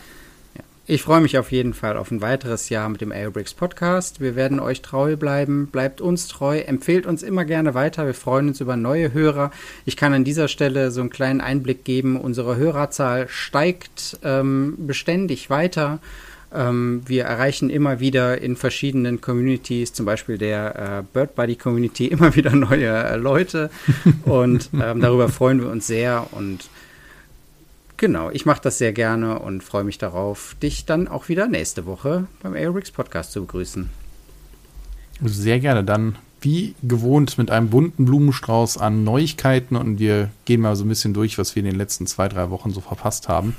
Ich 0.86 1.02
freue 1.02 1.22
mich 1.22 1.38
auf 1.38 1.54
jeden 1.54 1.74
Fall 1.74 1.96
auf 1.96 2.12
ein 2.12 2.20
weiteres 2.20 2.68
Jahr 2.68 2.90
mit 2.90 3.00
dem 3.00 3.14
Aerobricks 3.14 3.54
Podcast. 3.54 4.20
Wir 4.20 4.36
werden 4.36 4.60
euch 4.60 4.82
treu 4.82 5.16
bleiben. 5.16 5.68
Bleibt 5.68 6.02
uns 6.02 6.28
treu. 6.28 6.60
Empfehlt 6.60 7.06
uns 7.06 7.24
immer 7.24 7.46
gerne 7.46 7.74
weiter. 7.74 8.06
Wir 8.06 8.14
freuen 8.14 8.50
uns 8.50 8.60
über 8.60 8.76
neue 8.76 9.14
Hörer. 9.14 9.52
Ich 9.86 9.96
kann 9.96 10.14
an 10.14 10.26
dieser 10.26 10.50
Stelle 10.50 10.92
so 10.92 11.00
einen 11.00 11.10
kleinen 11.10 11.40
Einblick 11.40 11.86
geben. 11.86 12.20
Unsere 12.20 12.58
Hörerzahl 12.58 13.30
steigt 13.30 14.20
ähm, 14.26 14.74
beständig 14.78 15.50
weiter. 15.50 16.00
Ähm, 16.54 17.02
wir 17.06 17.24
erreichen 17.24 17.70
immer 17.70 18.02
wieder 18.02 18.42
in 18.42 18.58
verschiedenen 18.58 19.22
Communities, 19.22 19.94
zum 19.94 20.06
Beispiel 20.06 20.38
der 20.38 20.76
äh, 20.76 21.04
Bird 21.14 21.34
Buddy 21.36 21.56
Community, 21.56 22.08
immer 22.10 22.36
wieder 22.36 22.52
neue 22.58 22.90
äh, 22.90 23.16
Leute. 23.16 23.70
Und 24.24 24.70
ähm, 24.74 25.00
darüber 25.00 25.30
freuen 25.30 25.62
wir 25.62 25.70
uns 25.70 25.88
sehr. 25.88 26.28
Und 26.32 26.70
Genau, 28.04 28.30
ich 28.32 28.46
mache 28.46 28.60
das 28.62 28.80
sehr 28.80 28.92
gerne 28.92 29.40
und 29.40 29.64
freue 29.64 29.86
mich 29.86 29.98
darauf, 29.98 30.58
dich 30.62 30.84
dann 30.84 31.08
auch 31.08 31.30
wieder 31.30 31.48
nächste 31.48 31.86
Woche 31.86 32.28
beim 32.42 32.54
Aerix 32.54 32.92
Podcast 32.92 33.32
zu 33.32 33.40
begrüßen. 33.44 33.90
Sehr 35.24 35.62
gerne. 35.62 35.86
Dann 35.86 36.18
wie 36.42 36.76
gewohnt 36.84 37.38
mit 37.38 37.50
einem 37.50 37.70
bunten 37.70 38.04
Blumenstrauß 38.04 38.78
an 38.78 39.06
Neuigkeiten 39.06 39.78
und 39.78 40.00
wir 40.00 40.30
gehen 40.44 40.60
mal 40.60 40.76
so 40.76 40.84
ein 40.84 40.90
bisschen 40.90 41.14
durch, 41.14 41.38
was 41.38 41.56
wir 41.56 41.62
in 41.62 41.66
den 41.66 41.78
letzten 41.78 42.06
zwei, 42.06 42.28
drei 42.28 42.50
Wochen 42.50 42.72
so 42.72 42.82
verpasst 42.82 43.30
haben 43.30 43.56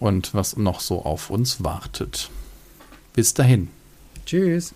und 0.00 0.34
was 0.34 0.56
noch 0.56 0.80
so 0.80 1.04
auf 1.04 1.30
uns 1.30 1.62
wartet. 1.62 2.28
Bis 3.12 3.34
dahin. 3.34 3.68
Tschüss. 4.26 4.74